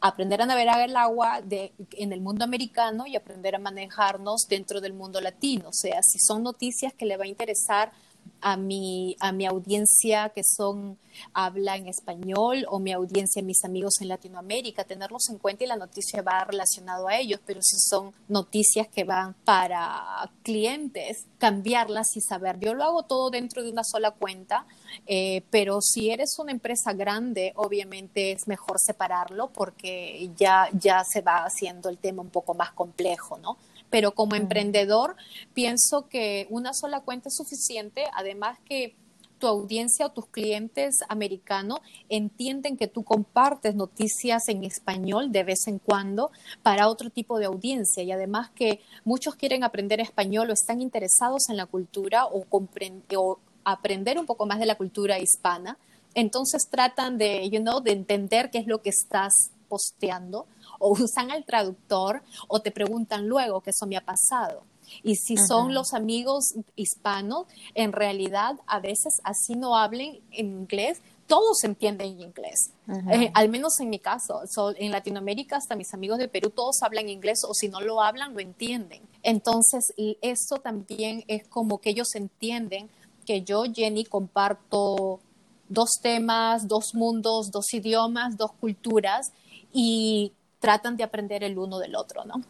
[0.00, 4.80] Aprender a navegar el agua de, en el mundo americano y aprender a manejarnos dentro
[4.80, 5.70] del mundo latino.
[5.70, 7.92] O sea, si son noticias que le va a interesar
[8.40, 10.98] a mi, a mi audiencia que son
[11.32, 15.76] habla en español o mi audiencia, mis amigos en Latinoamérica, tenerlos en cuenta y la
[15.76, 22.20] noticia va relacionado a ellos, pero si son noticias que van para clientes, cambiarlas y
[22.20, 22.58] saber.
[22.60, 24.66] Yo lo hago todo dentro de una sola cuenta,
[25.06, 31.20] eh, pero si eres una empresa grande, obviamente es mejor separarlo porque ya, ya se
[31.20, 33.56] va haciendo el tema un poco más complejo, ¿no?
[33.90, 35.16] Pero como emprendedor
[35.54, 38.96] pienso que una sola cuenta es suficiente, además que
[39.38, 45.66] tu audiencia o tus clientes americanos entienden que tú compartes noticias en español de vez
[45.68, 46.30] en cuando
[46.62, 48.02] para otro tipo de audiencia.
[48.02, 53.38] Y además que muchos quieren aprender español o están interesados en la cultura o, o
[53.64, 55.78] aprender un poco más de la cultura hispana.
[56.14, 60.46] Entonces tratan de, you know, de entender qué es lo que estás posteando
[60.78, 64.64] o usan al traductor o te preguntan luego que eso me ha pasado.
[65.02, 71.02] Y si son los amigos hispanos, en realidad a veces así no hablen en inglés,
[71.26, 72.72] todos entienden inglés.
[73.12, 74.40] Eh, al menos en mi caso,
[74.76, 78.32] en Latinoamérica hasta mis amigos de Perú todos hablan inglés o si no lo hablan
[78.32, 79.02] lo entienden.
[79.22, 82.88] Entonces, eso también es como que ellos entienden
[83.26, 85.20] que yo, Jenny, comparto
[85.68, 89.32] dos temas, dos mundos, dos idiomas, dos culturas
[89.70, 92.42] y tratan de aprender el uno del otro, ¿no?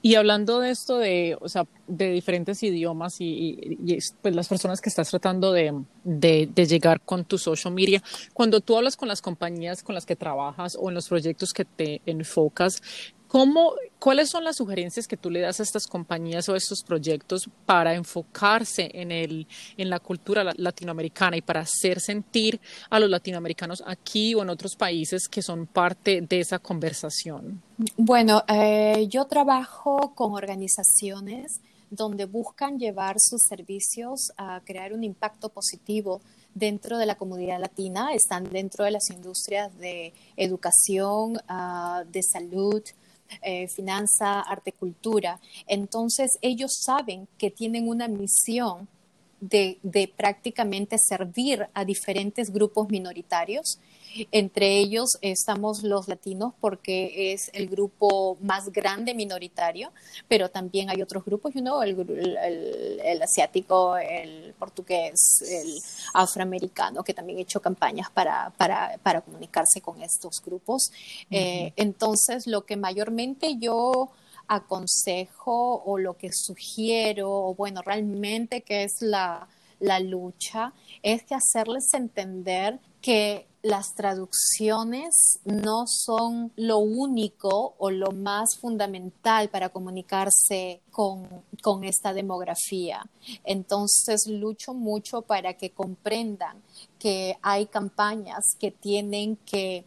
[0.00, 3.78] Y hablando de esto de, o sea, de diferentes idiomas y,
[4.22, 8.02] pues las personas que estás tratando de, de, de, llegar con tu social media,
[8.32, 11.66] cuando tú hablas con las compañías con las que trabajas o en los proyectos que
[11.66, 12.82] te enfocas,
[13.34, 16.84] ¿Cómo, ¿Cuáles son las sugerencias que tú le das a estas compañías o a estos
[16.84, 22.60] proyectos para enfocarse en, el, en la cultura latinoamericana y para hacer sentir
[22.90, 27.60] a los latinoamericanos aquí o en otros países que son parte de esa conversación?
[27.96, 31.60] Bueno, eh, yo trabajo con organizaciones
[31.90, 36.20] donde buscan llevar sus servicios a crear un impacto positivo
[36.54, 42.80] dentro de la comunidad latina, están dentro de las industrias de educación, ah, de salud,
[43.42, 45.40] eh, finanza, arte, cultura.
[45.66, 48.88] Entonces ellos saben que tienen una misión
[49.40, 53.78] de, de prácticamente servir a diferentes grupos minoritarios
[54.30, 59.92] entre ellos estamos los latinos porque es el grupo más grande minoritario,
[60.28, 62.38] pero también hay otros grupos, you know, el,
[63.04, 65.80] el, asiático, el portugués, el
[66.14, 70.90] afroamericano, que también ha hecho campañas para, para, para comunicarse con estos grupos.
[71.30, 74.10] Eh, entonces, lo que mayormente yo
[74.46, 79.48] aconsejo o lo que sugiero, o bueno, realmente que es la,
[79.80, 88.12] la lucha, es que hacerles entender que las traducciones no son lo único o lo
[88.12, 91.26] más fundamental para comunicarse con,
[91.82, 93.06] esta demografía.
[93.42, 96.62] Entonces lucho mucho para que comprendan
[96.98, 99.86] que hay campañas que tienen que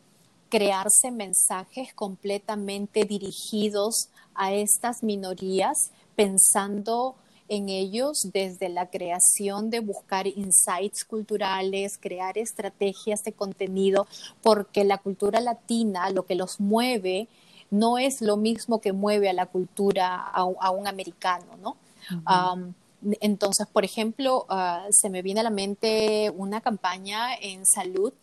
[0.49, 7.15] crearse mensajes completamente dirigidos a estas minorías pensando
[7.49, 14.07] en ellos desde la creación de buscar insights culturales, crear estrategias de contenido,
[14.41, 17.27] porque la cultura latina lo que los mueve
[17.69, 21.77] no es lo mismo que mueve a la cultura a, un americano, ¿no?
[23.21, 28.13] entonces, por ejemplo, ah, se me viene a la mente una campaña en salud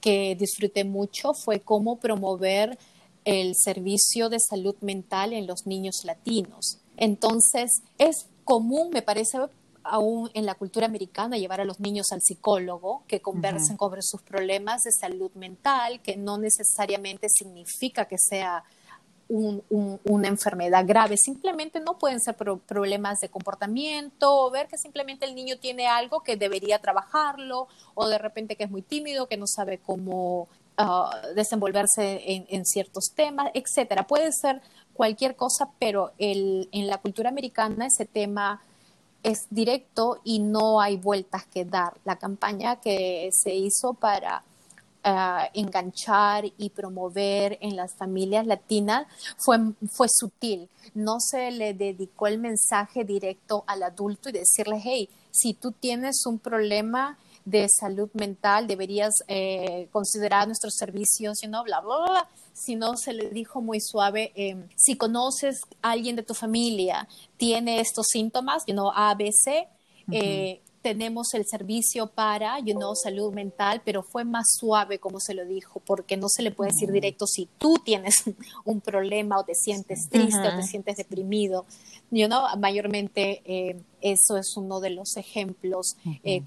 [0.00, 2.78] que disfruté mucho, fue cómo promover
[3.24, 6.78] el servicio de salud mental en los niños latinos.
[6.96, 9.38] Entonces, es común, me parece,
[9.82, 14.22] aún en la cultura americana, llevar a los niños al psicólogo, que conversen sobre sus
[14.22, 18.64] problemas de salud mental, que no necesariamente significa que sea
[19.28, 25.34] una enfermedad grave, simplemente no pueden ser problemas de comportamiento, o ver que simplemente el
[25.34, 29.46] niño tiene algo que debería trabajarlo, o de repente que es muy tímido, que no
[29.46, 34.06] sabe cómo ah, desenvolverse en, en, ciertos temas, etcétera.
[34.06, 34.60] Puede ser
[34.94, 38.62] cualquier cosa, pero el, en la cultura americana ese tema
[39.22, 41.94] es directo y no hay vueltas que dar.
[42.04, 44.44] La campaña que se hizo para
[45.02, 49.06] ah, enganchar y promover en las familias latinas
[49.38, 49.58] fue,
[49.90, 50.68] fue sutil.
[50.94, 56.26] No se le dedicó el mensaje directo al adulto y decirle, hey, si tú tienes
[56.26, 62.28] un problema de salud mental, deberías eh, considerar nuestros servicios, y no bla, bla, bla,
[62.54, 67.80] sino se le dijo muy suave, em, si conoces a alguien de tu familia, tiene
[67.80, 69.68] estos síntomas, you know, ABC,
[70.12, 75.34] eh, tenemos el servicio para, you know, salud mental, pero fue más suave como se
[75.34, 78.14] lo dijo, porque no se le puede decir directo si tú tienes
[78.64, 81.64] un problema o te sientes triste o te sientes deprimido.
[82.10, 85.96] You know, mayormente eh, eso es uno de los ejemplos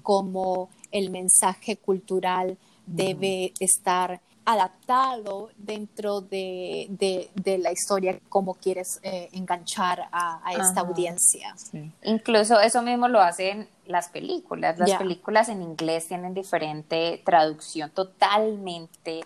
[0.02, 2.56] como el mensaje cultural
[2.86, 6.88] debe estar adaptado dentro de,
[7.62, 11.54] la historia, cómo quieres eh, enganchar a, esta audiencia.
[12.02, 14.78] Incluso eso mismo lo hacen las películas.
[14.78, 19.20] Las películas en inglés tienen diferente traducción totalmente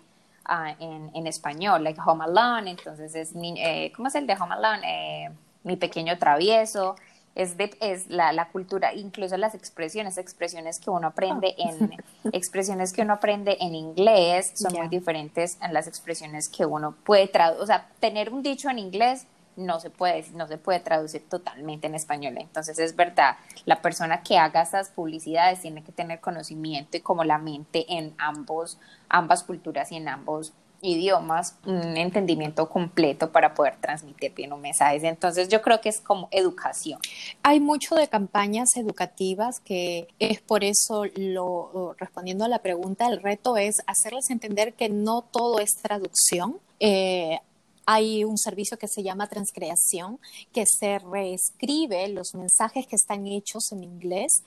[0.45, 5.27] ah, en, español, like Home Alone, entonces es, eh, ¿cómo es el de Home Alone?
[5.27, 5.31] Eh,
[5.62, 6.97] mi pequeño travieso
[7.35, 11.70] es, de, es la, la, cultura, incluso las expresiones, expresiones que uno aprende ah.
[11.70, 11.93] en
[12.33, 17.28] expresiones que uno aprende en inglés son muy diferentes a las expresiones que uno puede
[17.28, 19.26] traducir, o sea, tener un dicho en inglés
[19.57, 22.39] no se puede no se puede traducir totalmente en español.
[22.39, 27.24] Entonces es verdad, la persona que haga esas publicidades tiene que tener conocimiento y como
[27.24, 28.78] la mente en ambos
[29.09, 35.07] ambas culturas y en ambos idiomas, un entendimiento completo para poder transmitir bien un mensaje.
[35.07, 36.99] Entonces yo creo que es como educación.
[37.43, 43.22] Hay mucho de campañas educativas que es por eso lo respondiendo a la pregunta, el
[43.22, 46.59] reto es hacerles entender que no todo es traducción.
[46.80, 47.39] Eh,
[47.87, 50.18] hay un servicio que se llama transcreación,
[50.53, 54.43] que se reescribe los mensajes que están hechos en inglés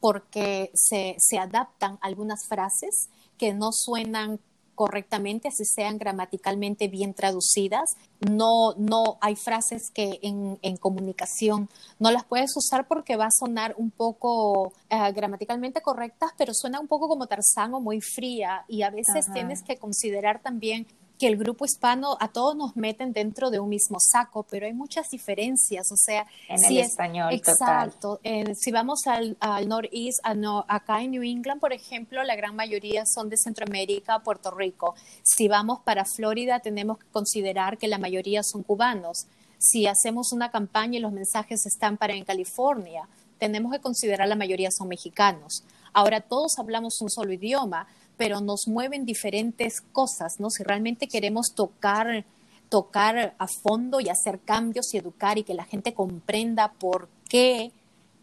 [0.00, 4.38] porque se, se adaptan algunas frases que no suenan
[4.78, 7.96] correctamente, así sean gramaticalmente bien traducidas.
[8.20, 11.68] No, no hay frases que en, en comunicación
[11.98, 16.78] no las puedes usar porque va a sonar un poco eh, gramaticalmente correctas, pero suena
[16.78, 20.86] un poco como Tarzán o muy fría y a veces tienes que considerar también
[21.18, 24.72] que el grupo hispano a todos nos meten dentro de un mismo saco, pero hay
[24.72, 27.32] muchas diferencias, o sea, en el español.
[27.32, 28.20] Exacto.
[28.54, 30.20] si vamos al, al northeast,
[30.68, 34.94] acá en New England, por ejemplo, la gran mayoría son de Centroamérica, Puerto Rico.
[35.22, 39.26] Si vamos para Florida, tenemos que considerar que la mayoría son cubanos.
[39.58, 43.08] Si hacemos una campaña y los mensajes están para en California,
[43.38, 45.64] tenemos que considerar la mayoría son mexicanos.
[45.92, 47.88] Ahora todos hablamos un solo idioma,
[48.18, 50.50] pero nos mueven diferentes cosas, ¿no?
[50.50, 52.26] Si realmente queremos tocar,
[52.68, 57.72] tocar a fondo y hacer cambios y educar y que la gente comprenda por qué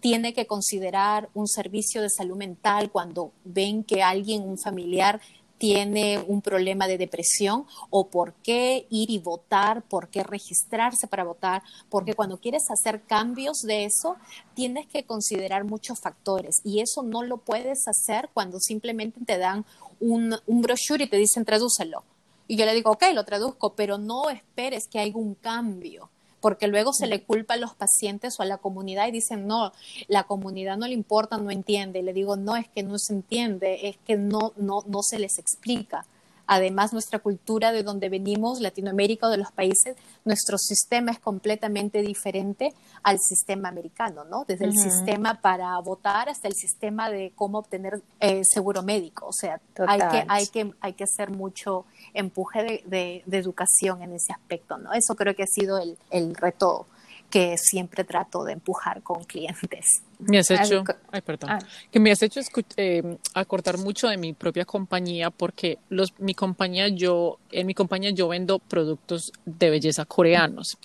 [0.02, 5.20] tiene que considerar un servicio de salud mental cuando ven que alguien, un familiar,
[5.58, 11.24] tiene un problema de depresión o por qué ir y votar, por qué registrarse para
[11.24, 14.18] votar, porque cuando quieres hacer cambios de eso,
[14.54, 19.66] tienes que considerar muchos factores y eso no lo puedes hacer cuando simplemente te dan
[20.00, 22.04] un, un brochure y te dicen tradúcelo.
[22.48, 26.10] Y yo le digo, ok, lo traduzco, pero no esperes que haya un cambio,
[26.46, 29.74] porque luego se le culpa a los pacientes o a la comunidad y dicen, no,
[30.08, 31.98] la comunidad no le importa, no entiende.
[31.98, 35.18] Y le digo, no, es que no se entiende, es que no, no, no se
[35.18, 36.06] les explica.
[36.48, 42.02] Además, nuestra cultura de donde venimos, Latinoamérica o de los países, nuestro sistema es completamente
[42.02, 42.74] diferente
[43.04, 44.46] al sistema americano, ¿no?
[44.46, 49.28] Desde el sistema para votar hasta el sistema de cómo obtener eh, seguro médico.
[49.28, 54.14] O sea, hay que, hay, que, hay que hacer mucho empuje de, de, educación en
[54.14, 54.94] ese aspecto, ¿no?
[54.94, 56.88] Eso creo que ha sido el, el reto
[57.30, 60.02] que siempre trato de empujar con clientes.
[60.20, 61.60] Me has hecho, ay, perdón, ah.
[61.92, 62.40] que me has hecho
[62.78, 68.12] eh, acortar mucho de mi propia compañía porque los, mi compañía, yo, en mi compañía
[68.12, 70.78] yo vendo productos de belleza coreanos,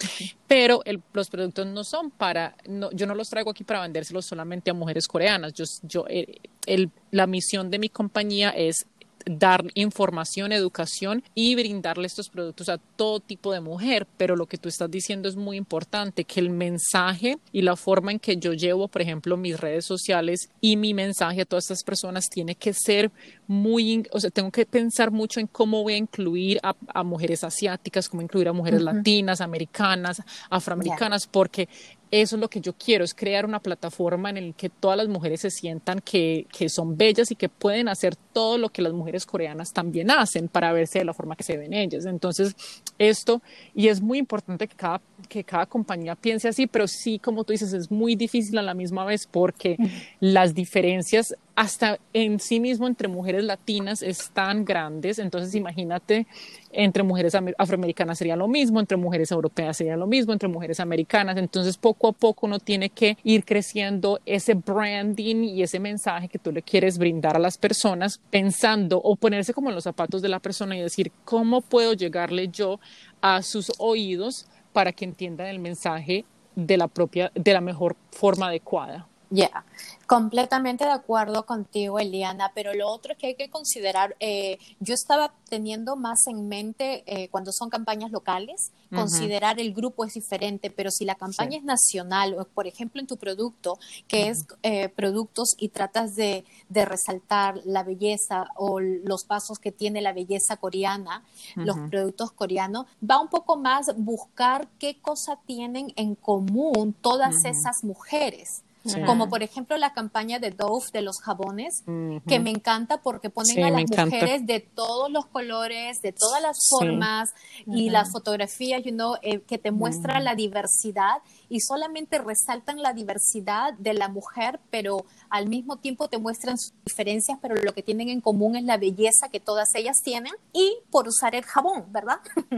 [0.49, 0.83] pero
[1.13, 4.75] los productos no son para, no, yo no los traigo aquí para vendérselos solamente a
[4.75, 5.53] mujeres coreanas.
[5.53, 8.87] Yo, yo, eh, el, la misión de mi compañía es
[9.27, 14.07] dar información, educación y brindarle estos productos a todo tipo de mujer.
[14.17, 18.13] Pero lo que tú estás diciendo es muy importante, que el mensaje y la forma
[18.13, 21.85] en que yo llevo, por ejemplo, mis redes sociales y mi mensaje a todas estas
[21.85, 23.11] personas tiene que ser
[23.47, 28.09] muy, o sea, tengo que pensar mucho en cómo voy a incluir a, mujeres asiáticas,
[28.09, 31.69] cómo incluir a mujeres latinas, americanas, afroamericanas, porque
[32.11, 35.09] eso es lo que yo quiero, es crear una plataforma en la que todas las
[35.09, 38.93] mujeres se sientan que, que, son bellas y que pueden hacer todo lo que las
[38.93, 42.07] mujeres coreanas también hacen para verse de la forma que se ven ellas.
[42.07, 42.57] Entonces,
[42.99, 43.43] esto,
[43.75, 47.53] y es muy importante que cada, que cada compañía piense así, pero sí, como tú
[47.53, 49.77] dices, es muy difícil a la misma vez porque
[50.21, 56.27] las diferencias hasta en sí mismo entre mujeres latinas están grandes, entonces imagínate,
[56.73, 61.37] entre mujeres afroamericanas sería lo mismo, entre mujeres europeas sería lo mismo, entre mujeres americanas,
[61.37, 66.39] entonces poco a poco uno tiene que ir creciendo ese branding y ese mensaje que
[66.39, 70.31] tú le quieres brindar a las personas pensando o ponerse como en los zapatos de
[70.31, 72.81] la persona y decir, ¿cómo puedo llegarle yo
[73.21, 76.25] a sus oídos para que entiendan el mensaje
[76.57, 79.10] de la propia, de la mejor forma adecuada?
[79.33, 79.65] Ya,
[80.09, 85.33] completamente de acuerdo contigo, Eliana, pero lo otro que hay que considerar, eh, yo estaba
[85.49, 90.91] teniendo más en mente eh, cuando son campañas locales, considerar el grupo es diferente, pero
[90.91, 93.79] si la campaña es nacional, o por ejemplo en tu producto,
[94.09, 99.71] que es eh, productos y tratas de, de, resaltar la belleza o los pasos que
[99.71, 101.23] tiene la belleza coreana,
[101.55, 107.85] los productos coreanos, va un poco más buscar qué cosa tienen en común todas esas
[107.85, 108.65] mujeres.
[109.07, 111.83] Como por ejemplo la campaña de Dove de los jabones,
[112.27, 116.59] que me encanta porque ponen a las mujeres de todos los colores, de todas las
[116.69, 117.31] formas
[117.67, 121.19] y las fotografías, you know, eh, que te muestra la diversidad
[121.49, 126.73] y solamente resaltan la diversidad de la mujer, pero al mismo tiempo te muestran sus
[126.85, 130.79] diferencias, pero lo que tienen en común es la belleza que todas ellas tienen y
[130.91, 132.21] por usar el jabón, ¿verdad?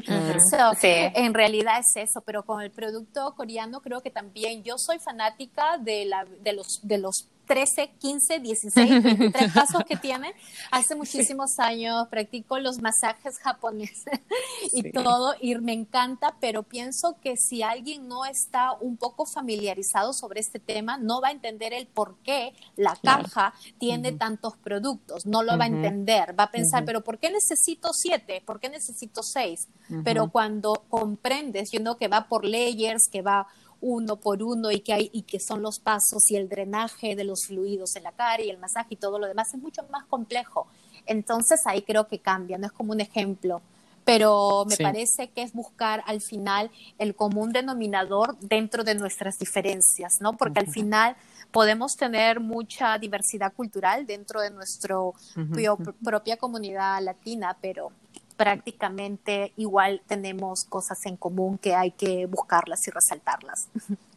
[1.14, 5.79] En realidad es eso, pero con el producto coreano creo que también yo soy fanática
[5.79, 10.35] de, la, de, los, de los 13, 15, 16, 23 pasos que tiene.
[10.71, 14.21] Hace muchísimos años practico los masajes japoneses
[14.73, 20.13] y todo, y me encanta, pero pienso que si alguien no está un poco familiarizado
[20.13, 25.27] sobre este tema, no va a entender el por qué la caja tiene tantos productos,
[25.27, 28.43] no lo va a entender, va a pensar, pero ¿por qué necesito siete?
[28.45, 29.69] ¿Por qué necesito seis?
[30.05, 33.47] Pero cuando comprendes, yo know que va por layers, que va
[33.83, 37.24] uno por uno y que hay y que son los pasos y el drenaje de
[37.24, 40.07] los fluidos en la cara y el masaje y todo lo demás es mucho más
[40.07, 40.66] complejo.
[41.05, 43.61] Entonces ahí creo que cambia, no es como un ejemplo
[44.05, 50.14] pero me parece que es buscar al final el común denominador dentro de nuestras diferencias,
[50.20, 50.37] ¿no?
[50.37, 51.16] Porque al final
[51.51, 54.97] podemos tener mucha diversidad cultural dentro de nuestra
[56.03, 57.93] propia comunidad latina, pero
[58.43, 63.68] prácticamente igual tenemos cosas en común que hay que buscarlas y resaltarlas.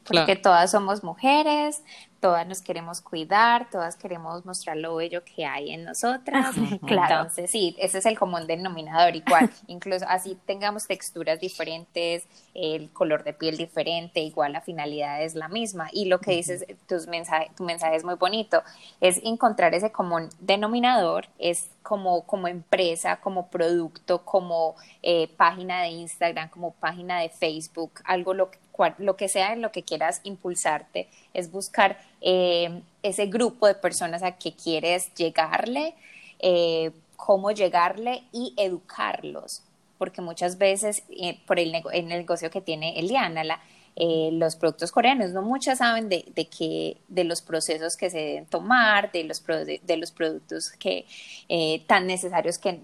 [0.04, 1.84] Porque todas somos mujeres,
[2.26, 6.56] todas nos queremos cuidar, todas queremos mostrar lo bello que hay en nosotras.
[6.88, 7.18] claro.
[7.18, 9.16] Entonces, sí, ese es el común denominador.
[9.16, 15.36] Igual, incluso así tengamos texturas diferentes, el color de piel diferente, igual la finalidad es
[15.36, 15.90] la misma.
[15.94, 18.64] Y lo que dices, tus mensaje, tu mensaje es muy bonito,
[19.02, 24.74] es encontrar ese común denominador, es como, como empresa, como producto, como
[25.04, 28.58] eh, página de Instagram, como página de Facebook, algo lo que
[28.98, 31.98] lo que sea en lo que quieras impulsarte, es buscar
[32.28, 35.94] eh, ese grupo de personas a que quieres llegarle,
[36.40, 39.62] eh, cómo llegarle y educarlos,
[40.00, 43.60] porque muchas veces eh, por el, el negocio que tiene Eliana, la,
[43.98, 45.32] eh, los productos coreanos.
[45.32, 49.42] No muchas saben de, de, que, de los procesos que se deben tomar, de los,
[49.46, 51.06] de, los productos que,
[51.48, 52.80] eh, tan necesarios que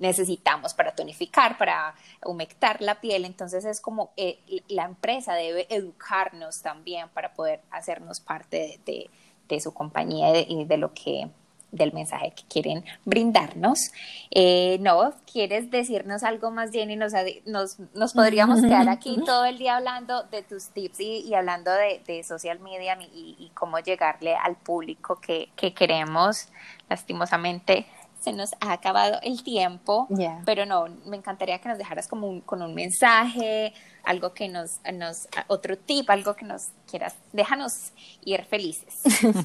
[0.00, 1.94] necesitamos para tonificar, para
[2.24, 3.24] humectar la piel.
[3.24, 9.08] Entonces es como eh, la empresa debe educarnos también para poder hacernos parte de,
[9.48, 11.28] de su compañía y de lo que
[11.70, 13.90] del mensaje que quieren brindarnos.
[14.30, 16.96] Eh, no, ¿quieres decirnos algo más, Jenny?
[16.96, 17.12] Nos,
[17.46, 22.02] nos, nos podríamos quedar aquí todo el día hablando de tus tips y, hablando de,
[22.06, 26.48] de, social media y, cómo llegarle al público que, que queremos.
[26.88, 27.86] Lastimosamente,
[28.20, 30.08] se nos ha acabado el tiempo,
[30.44, 33.72] pero no, me encantaría que nos dejaras como con un mensaje,
[34.08, 37.92] algo que nos, nos, otro tip, algo que nos quieras, déjanos
[38.24, 39.02] ir felices.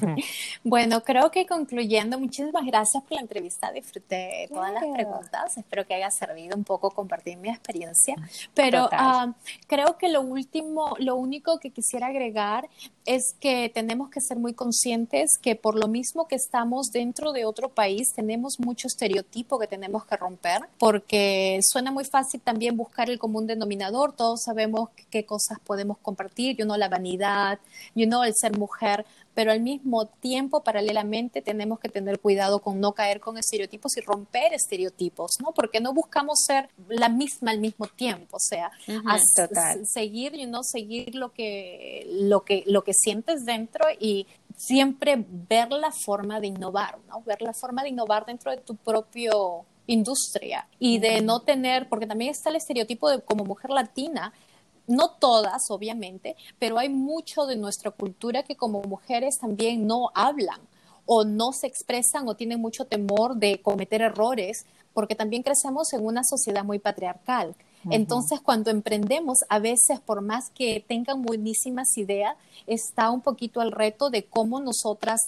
[0.64, 5.92] bueno, creo que concluyendo, muchísimas gracias por la entrevista, disfruté todas las preguntas, espero que
[5.92, 8.14] haya servido un poco compartir mi experiencia,
[8.54, 9.34] pero ah,
[9.66, 12.70] creo que lo último, lo único que quisiera agregar
[13.04, 17.44] es que tenemos que ser muy conscientes que por lo mismo que estamos dentro de
[17.44, 23.10] otro país, tenemos mucho estereotipo que tenemos que romper, porque suena muy fácil también buscar
[23.10, 27.58] el común denominador, todos sabemos qué cosas podemos compartir, yo no la vanidad,
[27.94, 32.80] yo no el ser mujer, pero al mismo tiempo, paralelamente, tenemos que tener cuidado con
[32.80, 35.52] no caer con estereotipos y romper estereotipos, ¿no?
[35.52, 38.70] Porque no buscamos ser la misma al mismo tiempo, o sea,
[39.84, 44.26] seguir, y no seguir lo que, lo que, lo que sientes dentro y
[44.56, 47.22] siempre ver la forma de innovar, ¿no?
[47.22, 52.06] Ver la forma de innovar dentro de tu propio industria y de no tener, porque
[52.06, 54.32] también está el estereotipo de como mujer latina,
[54.86, 60.60] no todas, obviamente, pero hay mucho de nuestra cultura que como mujeres también no hablan
[61.06, 66.04] o no se expresan o tienen mucho temor de cometer errores, porque también crecemos en
[66.04, 67.54] una sociedad muy patriarcal.
[67.90, 72.34] Entonces, cuando emprendemos, a veces, por más que tengan buenísimas ideas,
[72.66, 75.20] está un poquito el reto de cómo nosotras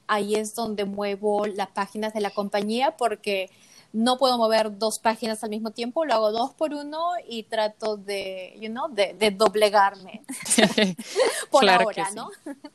[0.07, 3.49] ahí es donde muevo las páginas de la compañía porque
[3.97, 7.97] no puedo mover dos páginas al mismo tiempo, lo hago dos por uno y trato
[7.97, 10.21] de, you de, doblegarme.
[11.51, 12.29] por ahora, ¿no?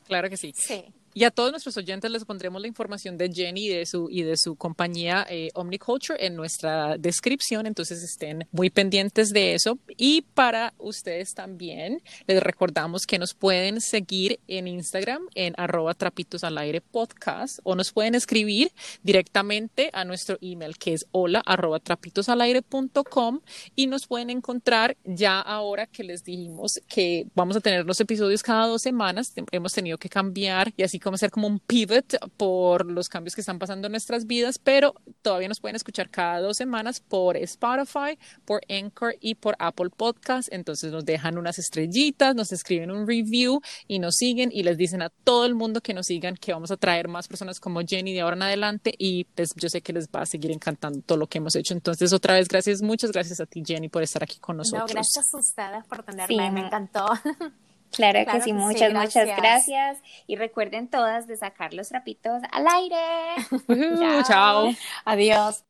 [0.05, 0.53] Claro que sí.
[1.13, 4.23] Y a todos nuestros oyentes les pondremos la información de Jenny y de su, y
[4.23, 9.77] de su compañía eh, Omniculture en nuestra descripción, entonces estén muy pendientes de eso.
[9.97, 16.43] Y para ustedes también, les recordamos que nos pueden seguir en Instagram en arroba trapitos
[16.43, 18.71] al aire podcast o nos pueden escribir
[19.03, 22.61] directamente a nuestro email que es hola arroba trapitos al aire
[23.75, 28.41] y nos pueden encontrar ya ahora que les dijimos que vamos a tener los episodios
[28.41, 32.85] cada dos semanas, hemos tenido que cambiar y así como hacer como un pivot por
[32.85, 36.57] los cambios que están pasando en nuestras vidas, pero todavía nos pueden escuchar cada dos
[36.57, 40.49] semanas por Spotify, por Anchor y por Apple Podcast.
[40.51, 45.01] Entonces nos dejan unas estrellitas, nos escriben un review y nos siguen y les dicen
[45.01, 48.13] a todo el mundo que nos sigan que vamos a traer más personas como Jenny
[48.13, 51.17] de ahora en adelante y pues yo sé que les va a seguir encantando todo
[51.17, 51.73] lo que hemos hecho.
[51.73, 54.89] Entonces otra vez gracias, muchas gracias a ti Jenny por estar aquí con nosotros.
[54.89, 57.05] No, gracias a ustedes por tenerme, me encantó.
[57.93, 59.99] Claro, que sí, muchas, muchas gracias.
[60.27, 64.23] Y recuerden todas de sacar los trapitos al aire.
[64.27, 64.71] Chao.
[65.05, 65.63] Adiós.